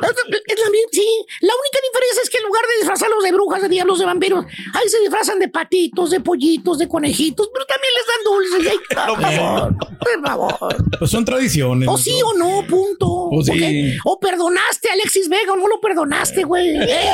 [0.00, 1.08] la sí,
[1.40, 4.44] la única diferencia es que en lugar de disfrazarlos de brujas, de diablos, de vampiros,
[4.74, 8.72] ahí se disfrazan de patitos, de pollitos, de conejitos, pero también les dan dulces.
[8.72, 10.98] Ay, por favor, por favor.
[10.98, 11.55] Pues son tradiciones.
[11.62, 13.28] O sí o no, punto.
[13.30, 13.96] Pues sí.
[14.04, 16.76] O perdonaste a Alexis Vega o no lo perdonaste, güey.
[16.76, 16.88] Eh.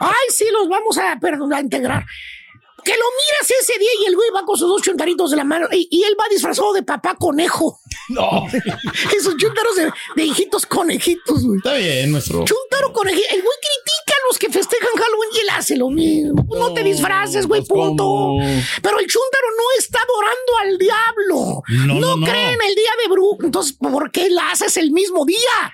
[0.00, 2.06] Ay, sí, los vamos a perdonar, a integrar.
[2.86, 5.44] Que lo miras ese día y el güey va con sus dos chuntaritos de la
[5.44, 7.80] mano y, y él va disfrazado de papá conejo.
[8.08, 8.46] No.
[9.16, 11.56] Esos chuntaros de, de hijitos conejitos, güey.
[11.56, 12.44] Está bien, nuestro.
[12.44, 13.26] Chuntaro conejito.
[13.34, 16.46] El güey critica a los que festejan Halloween y él hace lo mismo.
[16.50, 18.04] No te disfraces, güey, pues, punto.
[18.04, 18.38] ¿cómo?
[18.80, 21.62] Pero el chúntaro no está adorando al diablo.
[21.68, 22.26] No, No, no, no.
[22.26, 23.38] cree en el día de brujo.
[23.42, 25.72] Entonces, ¿por qué la haces el mismo día?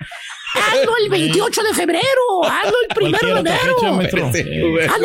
[0.53, 2.43] Hazlo el 28 de febrero.
[2.43, 3.55] Hazlo el primero de enero.
[3.79, 3.91] fecha,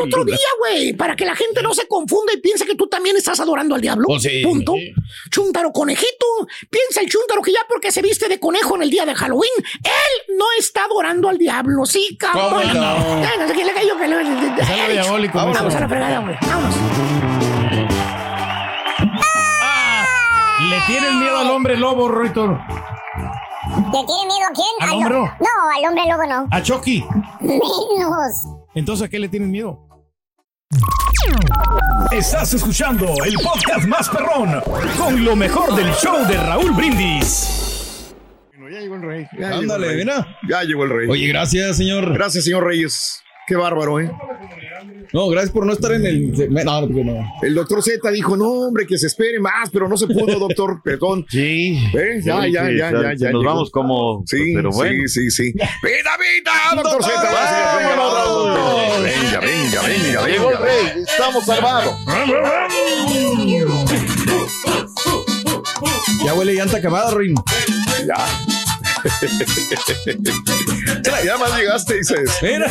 [0.00, 3.16] otro día, güey, para que la gente no se confunda y piense que tú también
[3.16, 4.06] estás adorando al diablo.
[4.08, 4.42] Pues sí.
[4.42, 4.74] Punto.
[5.30, 6.26] Chúntaro conejito.
[6.70, 9.50] Piensa el chúntaro que ya porque se viste de conejo en el día de Halloween,
[9.56, 11.84] él no está adorando al diablo.
[11.84, 12.50] Sí, cabrón.
[12.50, 13.22] ¿Cómo no?
[14.92, 16.36] Diabólico, Vamos a la fregada, güey.
[16.42, 16.74] Vámonos.
[20.70, 22.58] ¿Le tienes miedo al hombre lobo, Roitor?
[23.92, 24.66] ¿Le tiene miedo a quién?
[24.80, 25.32] ¿Al lo- hombre?
[25.40, 26.48] No, al hombre lobo no.
[26.50, 27.04] A Chucky.
[27.40, 28.44] Menos.
[28.74, 29.84] Entonces, ¿a qué le tienes miedo?
[32.10, 34.62] Estás escuchando el podcast más perrón
[34.96, 38.14] con lo mejor del show de Raúl Brindis.
[38.70, 39.26] Ya llegó el rey.
[39.32, 39.96] Ya llegó el Ándale, rey.
[39.96, 40.26] mira.
[40.48, 41.08] Ya llegó el rey.
[41.08, 42.12] Oye, gracias, señor.
[42.12, 43.22] Gracias, señor Reyes.
[43.46, 44.10] Qué bárbaro, ¿eh?
[45.12, 46.50] No, gracias por no estar en el.
[46.50, 47.32] No, no, no.
[47.42, 50.80] El doctor Z dijo, no, hombre, que se espere más, pero no se pudo, doctor.
[50.84, 51.24] Perdón.
[51.28, 51.78] Sí.
[51.94, 52.20] ¿Eh?
[52.22, 53.30] Ya, Sí, ya, sí, ya, ya, ya.
[53.30, 53.44] Nos llegó.
[53.44, 54.22] vamos como.
[54.26, 55.08] Sí, pero bueno.
[55.08, 55.52] sí, sí, sí.
[55.52, 57.14] ¡Vida, vida, doctor Z!
[57.22, 59.02] ¡Vámonos, Raúl!
[59.04, 60.66] Venga, venga, venga, Llegó el venga.
[60.66, 61.94] rey, estamos salvados.
[66.24, 67.34] Ya huele llanta quemada, Ruin.
[68.06, 68.57] Ya.
[71.24, 72.38] Ya más llegaste, dices.
[72.42, 72.66] Mira,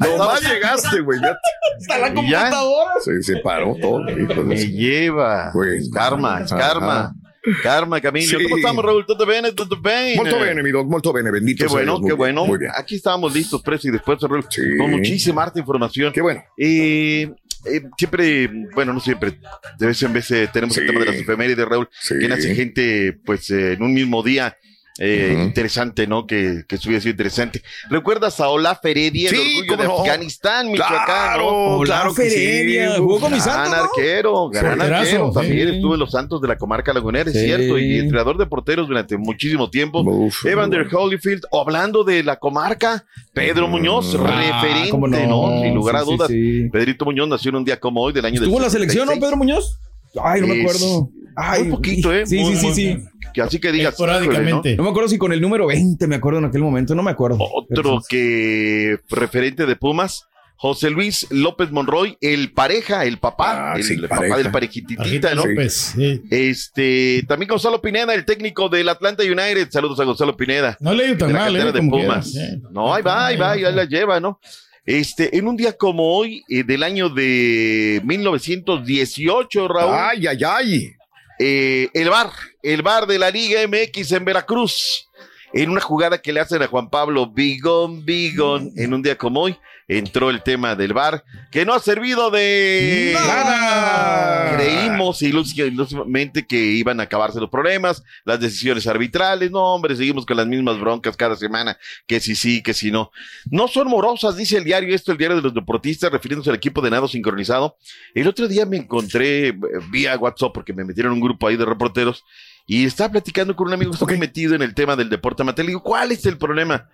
[0.00, 1.20] No más llegaste, güey.
[1.20, 1.36] Ya.
[1.80, 2.90] Está la computadora.
[3.04, 4.00] Se separó todo.
[4.10, 5.50] hijo de Me lleva.
[5.52, 6.56] Pues, karma, ajá.
[6.56, 7.14] karma.
[7.62, 8.38] Karma, Camilo.
[8.38, 8.44] Sí.
[8.44, 9.04] ¿Cómo estamos, Raúl?
[9.06, 9.44] ¿Todo bien?
[9.54, 10.16] ¿Todo bien?
[10.16, 12.46] Molto bene, mi dog, molto bene, bendito Qué bueno, qué bueno.
[12.46, 12.70] Muy bien.
[12.74, 14.62] Aquí estábamos listos, preso, y después, Raúl, Sí.
[14.78, 16.10] con muchísima harta información.
[16.14, 16.42] Qué bueno.
[16.56, 17.30] Eh,
[17.66, 19.38] eh, siempre, bueno, no siempre,
[19.78, 20.86] de vez en vez eh, tenemos el Sí.
[20.86, 22.14] tema de las efemérides, Raúl, Sí.
[22.18, 24.56] que nace gente, pues, eh, en un mismo día.
[24.98, 25.34] Eh.
[25.44, 26.26] Interesante, ¿no?
[26.26, 27.62] Que, que estuviera sido interesante.
[27.90, 29.98] ¿Recuerdas a Olaf Heredia, el Sí, orgullo de no.
[30.00, 31.04] Afganistán, Michoacán?
[31.04, 32.76] Claro, claro que sí.
[32.98, 35.28] Jugó con mis Gran arquero, gran arquero.
[35.28, 35.34] sí.
[35.34, 38.86] También estuvo en los Santos de la comarca lagunera, es cierto, y entrenador de porteros
[38.88, 40.00] durante muchísimo tiempo.
[40.02, 45.50] Uf, Evander Holyfield, o hablando de la comarca, Pedro Muñoz, Ah, referente, no.
[45.50, 45.62] no.
[45.62, 46.28] Sin lugar a dudas.
[46.28, 46.68] sí.
[46.72, 49.06] Pedrito Muñoz nació en un día como hoy del año del ¿Estuvo en la selección,
[49.06, 49.20] no, 76.
[49.24, 49.78] Pedro Muñoz?
[50.22, 51.08] Ay, no me acuerdo.
[51.36, 52.26] Ay, un poquito, ¿eh?
[52.26, 52.98] Sí, Muy, sí, sí, muy- sí.
[53.32, 53.94] Que así que digas.
[53.94, 54.76] Esporádicamente.
[54.76, 57.10] No me acuerdo si con el número 20 me acuerdo en aquel momento, no me
[57.10, 57.38] acuerdo.
[57.40, 60.26] Otro que referente de Pumas.
[60.56, 64.36] José Luis López Monroy, el pareja, el papá, Ah, el, sí, papá pareja.
[64.38, 65.44] del parejititita, ¿no?
[65.44, 66.22] López, sí.
[66.30, 69.68] Este, también Gonzalo Pineda, el técnico del Atlanta United.
[69.70, 70.76] Saludos a Gonzalo Pineda.
[70.80, 71.72] No le he ido tan mal, ¿eh?
[71.72, 72.30] de Pumas.
[72.32, 72.38] sí.
[72.70, 74.38] No, ahí va, ahí va, ahí la lleva, ¿no?
[74.86, 80.92] Este, en un día como hoy, eh, del año de 1918, Raúl, Ay, ay, ay.
[81.38, 82.30] Eh, el bar,
[82.62, 85.08] el bar de la Liga MX en Veracruz,
[85.54, 89.40] en una jugada que le hacen a Juan Pablo Bigón, Bigón, en un día como
[89.40, 94.56] hoy, entró el tema del bar, que no ha servido de Nada.
[94.56, 100.24] Creímos ilus- ilusivamente que iban a acabarse los problemas, las decisiones arbitrales, no hombre, seguimos
[100.26, 101.76] con las mismas broncas cada semana,
[102.06, 103.10] que si sí, que si no.
[103.50, 106.80] No son morosas, dice el diario, esto el diario de los deportistas, refiriéndose al equipo
[106.80, 107.76] de nado sincronizado.
[108.14, 109.56] El otro día me encontré eh,
[109.90, 112.24] vía WhatsApp, porque me metieron en un grupo ahí de reporteros,
[112.66, 115.42] y estaba platicando con un amigo que está muy metido en el tema del deporte
[115.42, 115.64] amateur.
[115.64, 116.88] Le digo, ¿cuál es el problema?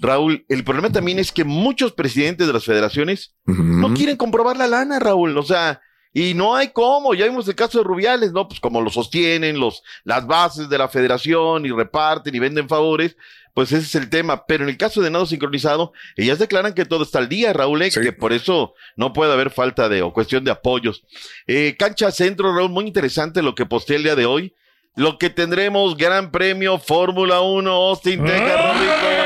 [0.00, 4.66] Raúl, el problema también es que muchos presidentes de las federaciones no quieren comprobar la
[4.66, 5.36] lana, Raúl.
[5.36, 5.80] O sea,
[6.12, 7.14] y no hay cómo.
[7.14, 8.48] Ya vimos el caso de Rubiales, ¿no?
[8.48, 13.16] Pues como lo sostienen los, las bases de la federación y reparten y venden favores,
[13.52, 14.46] pues ese es el tema.
[14.46, 17.82] Pero en el caso de nado sincronizado, ellas declaran que todo está al día, Raúl,
[17.82, 17.90] ¿eh?
[17.90, 21.04] que por eso no puede haber falta de o cuestión de apoyos.
[21.46, 24.54] Eh, cancha centro, Raúl, muy interesante lo que posté el día de hoy.
[24.96, 29.19] Lo que tendremos, Gran Premio Fórmula 1, Austin, Texas,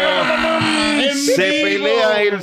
[2.23, 2.43] el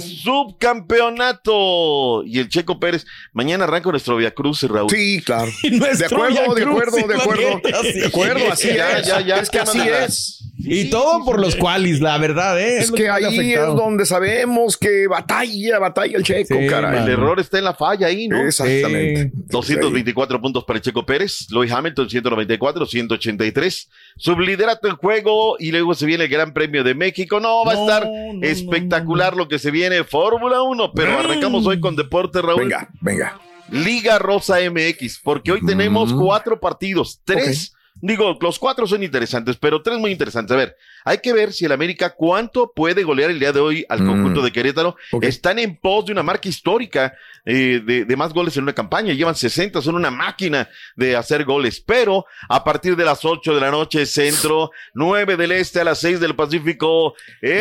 [1.01, 2.23] subcampeonato.
[2.25, 3.05] Y el Checo Pérez.
[3.33, 4.89] Mañana arranca nuestro Via Cruz, Raúl.
[4.89, 5.51] Sí, claro.
[5.63, 7.61] De acuerdo, de acuerdo, de acuerdo.
[7.93, 9.07] De acuerdo, así Ya, es.
[9.07, 10.43] ya, ya, es que así es.
[10.57, 12.79] y todo por los cualis, la verdad, ¿eh?
[12.79, 13.71] Es lo que ahí afectado.
[13.71, 17.03] es donde sabemos que batalla, batalla el checo, Sí, caray.
[17.03, 18.39] El error está en la falla ahí, ¿no?
[18.45, 19.31] Exactamente.
[19.33, 25.93] 224 puntos para el Checo Pérez, Lewis Hamilton 194, 183, subliderato en juego y luego
[25.95, 27.39] se viene el Gran Premio de México.
[27.39, 31.65] No, va a No, estar no, espectacular lo que se viene Fórmula 1, pero arrancamos
[31.65, 32.63] hoy con deporte, Raúl.
[32.63, 33.39] Venga, venga.
[33.69, 37.73] Liga Rosa MX, porque hoy tenemos cuatro partidos, tres.
[38.03, 40.53] Digo, los cuatro son interesantes, pero tres muy interesantes.
[40.55, 43.85] A ver, hay que ver si el América cuánto puede golear el día de hoy
[43.89, 44.07] al Mm.
[44.07, 44.95] conjunto de Querétaro.
[45.21, 47.13] Están en pos de una marca histórica
[47.45, 49.13] eh, de, de más goles en una campaña.
[49.13, 51.79] Llevan 60, son una máquina de hacer goles.
[51.81, 55.99] Pero a partir de las 8 de la noche, centro, 9 del este a las
[55.99, 57.13] 6 del Pacífico.
[57.41, 57.53] Mix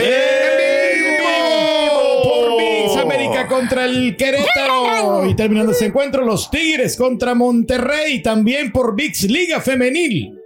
[3.41, 5.29] América contra el Querétaro.
[5.29, 8.23] Y terminando ese encuentro, los Tigres contra Monterrey.
[8.23, 10.40] También por VIX Liga Femenil.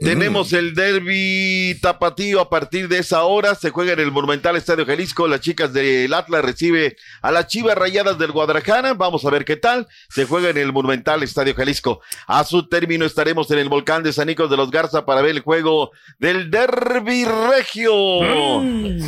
[0.00, 3.54] Tenemos el derby tapatío a partir de esa hora.
[3.54, 5.28] Se juega en el Monumental Estadio Jalisco.
[5.28, 8.94] Las chicas del Atlas recibe a las Chivas Rayadas del Guadalajara.
[8.94, 9.88] Vamos a ver qué tal.
[10.08, 12.00] Se juega en el Monumental Estadio Jalisco.
[12.26, 15.32] A su término estaremos en el volcán de San Nicos de los Garza para ver
[15.32, 17.92] el juego del derby regio.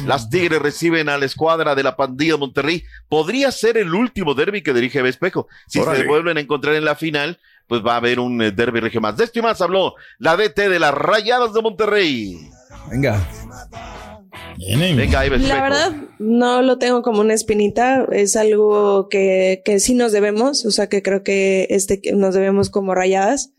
[0.06, 2.84] Las Tigres reciben a la escuadra de la pandilla Monterrey.
[3.08, 5.48] Podría ser el último derby que dirige Espejo.
[5.68, 6.00] Si Órale.
[6.00, 9.00] se vuelven a encontrar en la final, pues va a haber un eh, derby regio
[9.00, 9.16] más.
[9.16, 12.36] De esto y más habló la DT de las Rayadas de Monterrey.
[12.90, 13.26] Venga.
[14.58, 20.12] Venga, La verdad, no lo tengo como una espinita, es algo que, que sí nos
[20.12, 23.52] debemos, o sea que creo que este nos debemos como rayadas.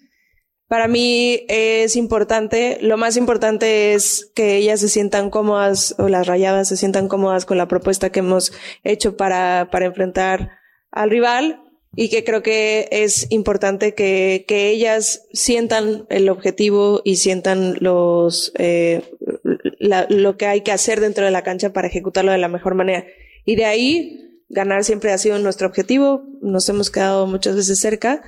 [0.67, 6.25] Para mí es importante, lo más importante es que ellas se sientan cómodas o las
[6.25, 10.51] rayadas se sientan cómodas con la propuesta que hemos hecho para, para enfrentar
[10.91, 11.59] al rival
[11.95, 18.51] y que creo que es importante que, que ellas sientan el objetivo y sientan los
[18.57, 19.03] eh,
[19.79, 22.75] la- lo que hay que hacer dentro de la cancha para ejecutarlo de la mejor
[22.75, 23.05] manera.
[23.45, 28.23] Y de ahí, ganar siempre ha sido nuestro objetivo, nos hemos quedado muchas veces cerca,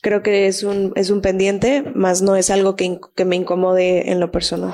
[0.00, 4.10] creo que es un, es un pendiente, más no es algo que, que me incomode
[4.10, 4.72] en lo personal.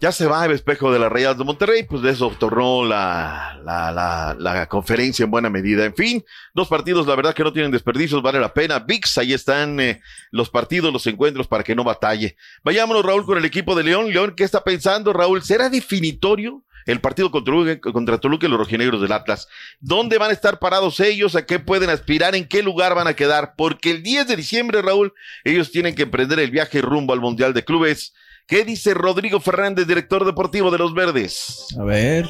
[0.00, 3.58] Ya se va el espejo de las Rayadas de Monterrey, pues de eso tornó la,
[3.64, 5.84] la, conferencia en buena medida.
[5.84, 8.80] En fin, dos partidos, la verdad que no tienen desperdicios, vale la pena.
[8.80, 12.36] VIX, ahí están eh, los partidos, los encuentros para que no batalle.
[12.62, 14.12] Vayámonos, Raúl, con el equipo de León.
[14.12, 15.42] León, ¿qué está pensando, Raúl?
[15.42, 19.48] ¿Será definitorio el partido contra contra Toluca y los rojinegros del Atlas?
[19.80, 21.36] ¿Dónde van a estar parados ellos?
[21.36, 22.34] ¿A qué pueden aspirar?
[22.34, 23.54] ¿En qué lugar van a quedar?
[23.56, 25.14] Porque el 10 de diciembre, Raúl,
[25.44, 28.12] ellos tienen que emprender el viaje rumbo al Mundial de Clubes.
[28.46, 31.66] ¿Qué dice Rodrigo Fernández, director deportivo de los Verdes?
[31.78, 32.26] A ver,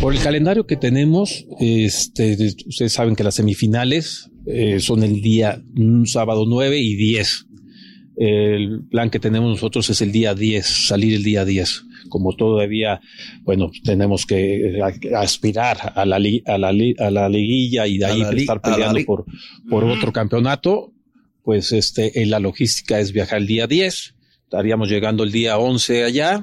[0.00, 2.36] por el calendario que tenemos, este,
[2.66, 7.46] ustedes saben que las semifinales eh, son el día un sábado 9 y 10.
[8.18, 11.84] El plan que tenemos nosotros es el día 10, salir el día 10.
[12.10, 13.00] Como todavía,
[13.42, 14.80] bueno, tenemos que eh,
[15.16, 18.60] aspirar a la, li- a la, li- a la liguilla y de ahí li- estar
[18.60, 18.98] peleando
[19.70, 20.92] por otro campeonato,
[21.44, 24.16] pues este, en la logística es viajar el día 10
[24.50, 26.42] estaríamos llegando el día 11 allá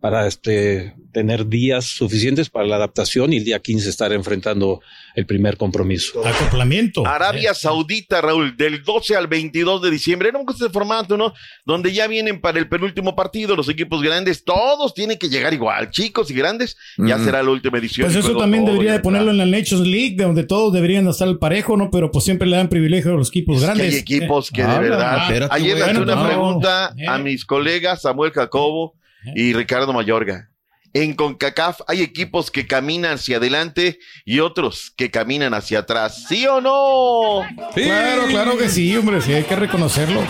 [0.00, 4.80] para este, tener días suficientes para la adaptación y el día 15 estar enfrentando
[5.16, 6.24] el primer compromiso.
[6.24, 7.04] Acoplamiento.
[7.04, 10.30] Arabia Saudita, Raúl, del 12 al 22 de diciembre.
[10.46, 11.32] Gusta ese formato, ¿no?
[11.64, 14.44] Donde ya vienen para el penúltimo partido los equipos grandes.
[14.44, 16.76] Todos tienen que llegar igual, chicos y grandes.
[16.96, 17.24] Ya Mm.
[17.24, 18.06] será la última edición.
[18.06, 21.26] Pues eso también debería de ponerlo en la Nations League, de donde todos deberían estar
[21.26, 21.90] al parejo, ¿no?
[21.90, 23.94] Pero pues siempre le dan privilegio a los equipos Es que grandes.
[23.94, 25.22] hay equipos que de Ah, verdad.
[25.24, 26.26] espérate, Ayer le hice una no.
[26.26, 27.06] pregunta Eh.
[27.08, 28.94] a mis colegas Samuel Jacobo
[29.34, 30.50] y Ricardo Mayorga.
[30.94, 36.24] En CONCACAF hay equipos que caminan hacia adelante y otros que caminan hacia atrás.
[36.30, 37.42] ¿Sí o no?
[37.74, 40.22] Claro, claro que sí, hombre, sí, hay que reconocerlo.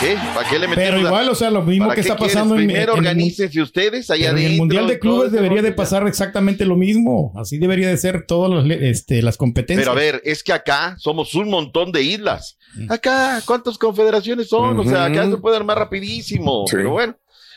[0.00, 0.16] ¿Qué?
[0.34, 2.34] ¿Para qué le metemos Pero la- igual, o sea, lo mismo ¿Para que está quieres?
[2.34, 6.66] pasando en, Primero organícense ustedes allá en el Mundial de Clubes debería de pasar exactamente
[6.66, 7.32] lo mismo.
[7.34, 9.88] Así debería de ser todas las, este, las competencias.
[9.88, 12.58] Pero a ver, es que acá somos un montón de islas.
[12.90, 14.78] Acá, ¿cuántas confederaciones son?
[14.78, 16.66] O sea, acá se puede armar rapidísimo.
[16.70, 17.16] Pero bueno,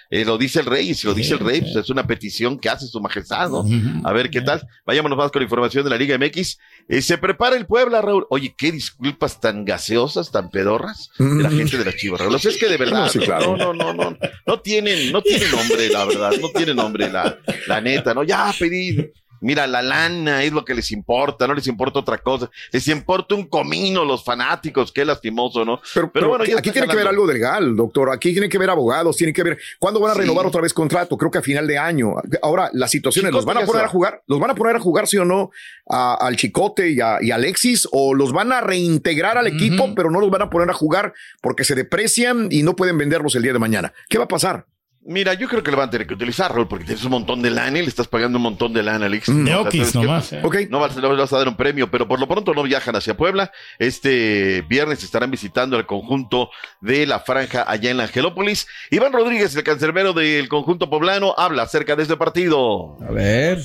[0.09, 2.57] eh, lo dice el rey, y si lo dice el rey, pues es una petición
[2.59, 3.65] que hace su majestad, ¿no?
[4.03, 4.65] A ver qué tal.
[4.85, 6.57] Vayámonos más con la información de la Liga MX.
[6.89, 8.25] Eh, se prepara el Puebla, Raúl.
[8.29, 12.35] Oye, qué disculpas tan gaseosas, tan pedorras de la gente de la Chivas, Raúl.
[12.35, 13.57] O sea, es que de verdad, No, sí, claro.
[13.57, 17.37] no, no, no, no, no tienen, no tienen nombre, la verdad, no tienen nombre, la,
[17.67, 18.23] la neta, ¿no?
[18.23, 19.11] Ya pedí.
[19.41, 22.49] Mira, la lana es lo que les importa, no les importa otra cosa.
[22.71, 25.79] Les importa un comino los fanáticos, qué lastimoso, ¿no?
[25.93, 28.11] Pero, Pero bueno, aquí tiene que ver algo legal, doctor.
[28.11, 30.21] Aquí tiene que ver abogados, tiene que ver cuándo van a Sí.
[30.21, 31.17] renovar otra vez contrato.
[31.17, 32.13] Creo que a final de año.
[32.41, 34.21] Ahora, las situaciones, ¿los van a poner a jugar?
[34.27, 35.51] ¿Los van a poner a jugar, sí o no,
[35.89, 37.87] a- al Chicote y a, y a Alexis?
[37.91, 41.13] ¿O los van a reintegrar al equipo, pero no los van a poner a jugar
[41.41, 43.93] porque se deprecian y no pueden venderlos el día de mañana?
[44.09, 44.65] ¿Qué va a pasar?
[45.09, 47.41] Mira, yo creo que le van a tener que utilizar, Raúl, porque tienes un montón
[47.41, 49.27] de lana y le estás pagando un montón de lana, Alex.
[49.27, 49.63] De O
[50.01, 50.41] nomás, eh.
[50.69, 53.15] No vas, no vas a dar un premio, pero por lo pronto no viajan hacia
[53.15, 53.53] Puebla.
[53.79, 56.49] Este viernes estarán visitando el conjunto
[56.81, 58.67] de la franja allá en la Angelópolis.
[58.91, 62.97] Iván Rodríguez, el cancerbero del conjunto poblano, habla acerca de este partido.
[63.07, 63.59] A ver.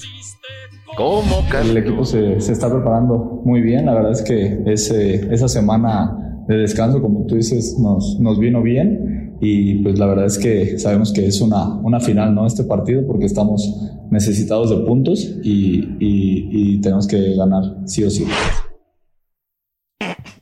[0.97, 3.87] ¿Cómo, El equipo se, se está preparando muy bien.
[3.87, 8.63] La verdad es que ese, esa semana de descanso, como tú dices, nos, nos vino
[8.63, 9.37] bien.
[9.41, 12.47] Y pues la verdad es que sabemos que es una, una final, ¿no?
[12.47, 18.11] Este partido, porque estamos necesitados de puntos y, y- y tenemos que ganar sí o
[18.11, 18.25] sí.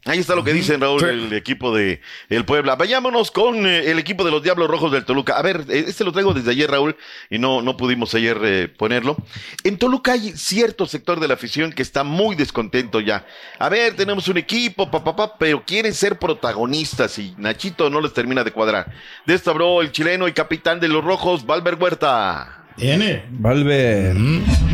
[0.07, 2.75] Ahí está lo que dicen Raúl, el equipo de el Puebla.
[2.75, 5.37] Vayámonos con eh, el equipo de los Diablos Rojos del Toluca.
[5.37, 6.97] A ver, eh, este lo traigo desde ayer, Raúl,
[7.29, 9.17] y no, no pudimos ayer eh, ponerlo.
[9.63, 13.27] En Toluca hay cierto sector de la afición que está muy descontento ya.
[13.59, 18.43] A ver, tenemos un equipo, papá, pero quieren ser protagonistas y Nachito no les termina
[18.43, 18.91] de cuadrar.
[19.27, 22.60] De esto habló el chileno y capitán de los Rojos, Valver Huerta.
[22.81, 23.25] Tiene.
[23.39, 24.17] Valver.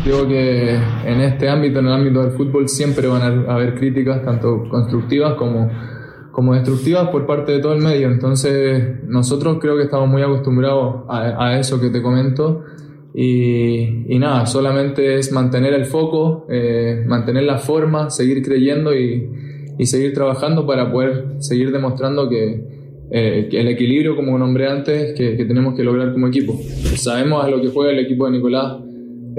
[0.05, 4.23] Digo que en este ámbito, en el ámbito del fútbol, siempre van a haber críticas,
[4.23, 5.69] tanto constructivas como,
[6.31, 8.07] como destructivas por parte de todo el medio.
[8.07, 12.63] Entonces, nosotros creo que estamos muy acostumbrados a, a eso que te comento.
[13.13, 19.29] Y, y nada, solamente es mantener el foco, eh, mantener la forma, seguir creyendo y,
[19.77, 22.76] y seguir trabajando para poder seguir demostrando que,
[23.09, 26.59] eh, el equilibrio, como nombré antes, que, que tenemos que lograr como equipo.
[26.95, 28.77] Sabemos a lo que juega el equipo de Nicolás,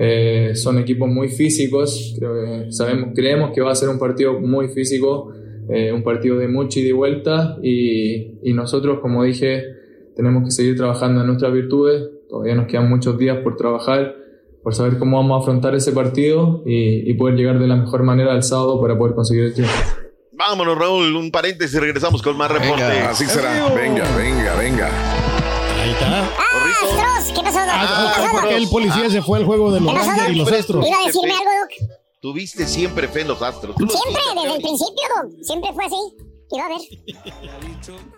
[0.00, 4.38] eh, son equipos muy físicos, creo que sabemos, creemos que va a ser un partido
[4.38, 5.32] muy físico,
[5.68, 9.64] eh, un partido de mucha ida y vuelta y, y nosotros, como dije,
[10.14, 14.14] tenemos que seguir trabajando en nuestras virtudes, todavía nos quedan muchos días por trabajar,
[14.62, 18.04] por saber cómo vamos a afrontar ese partido y, y poder llegar de la mejor
[18.04, 19.97] manera al sábado para poder conseguir el triunfo.
[20.38, 22.84] Vámonos, Raúl, un paréntesis y regresamos con más reporte.
[22.84, 23.68] Así será.
[23.70, 24.86] Venga, venga, venga.
[25.82, 26.20] Ahí está.
[26.20, 27.34] ¡Astros!
[27.34, 27.70] ¿Qué pasó, Doc?
[27.70, 28.62] Ah, ¿Qué pasó, porque Doc?
[28.62, 30.58] el policía se fue al juego de los ¿Qué pasó, Rangers y los Doc?
[30.60, 30.86] Astros.
[30.86, 31.90] ¿Iba a decirme algo, Doc?
[32.20, 33.74] Tuviste siempre fe en los astros.
[33.76, 35.42] Siempre, desde el principio, Doc.
[35.42, 35.96] Siempre fue así.
[36.52, 38.17] Y va a ver.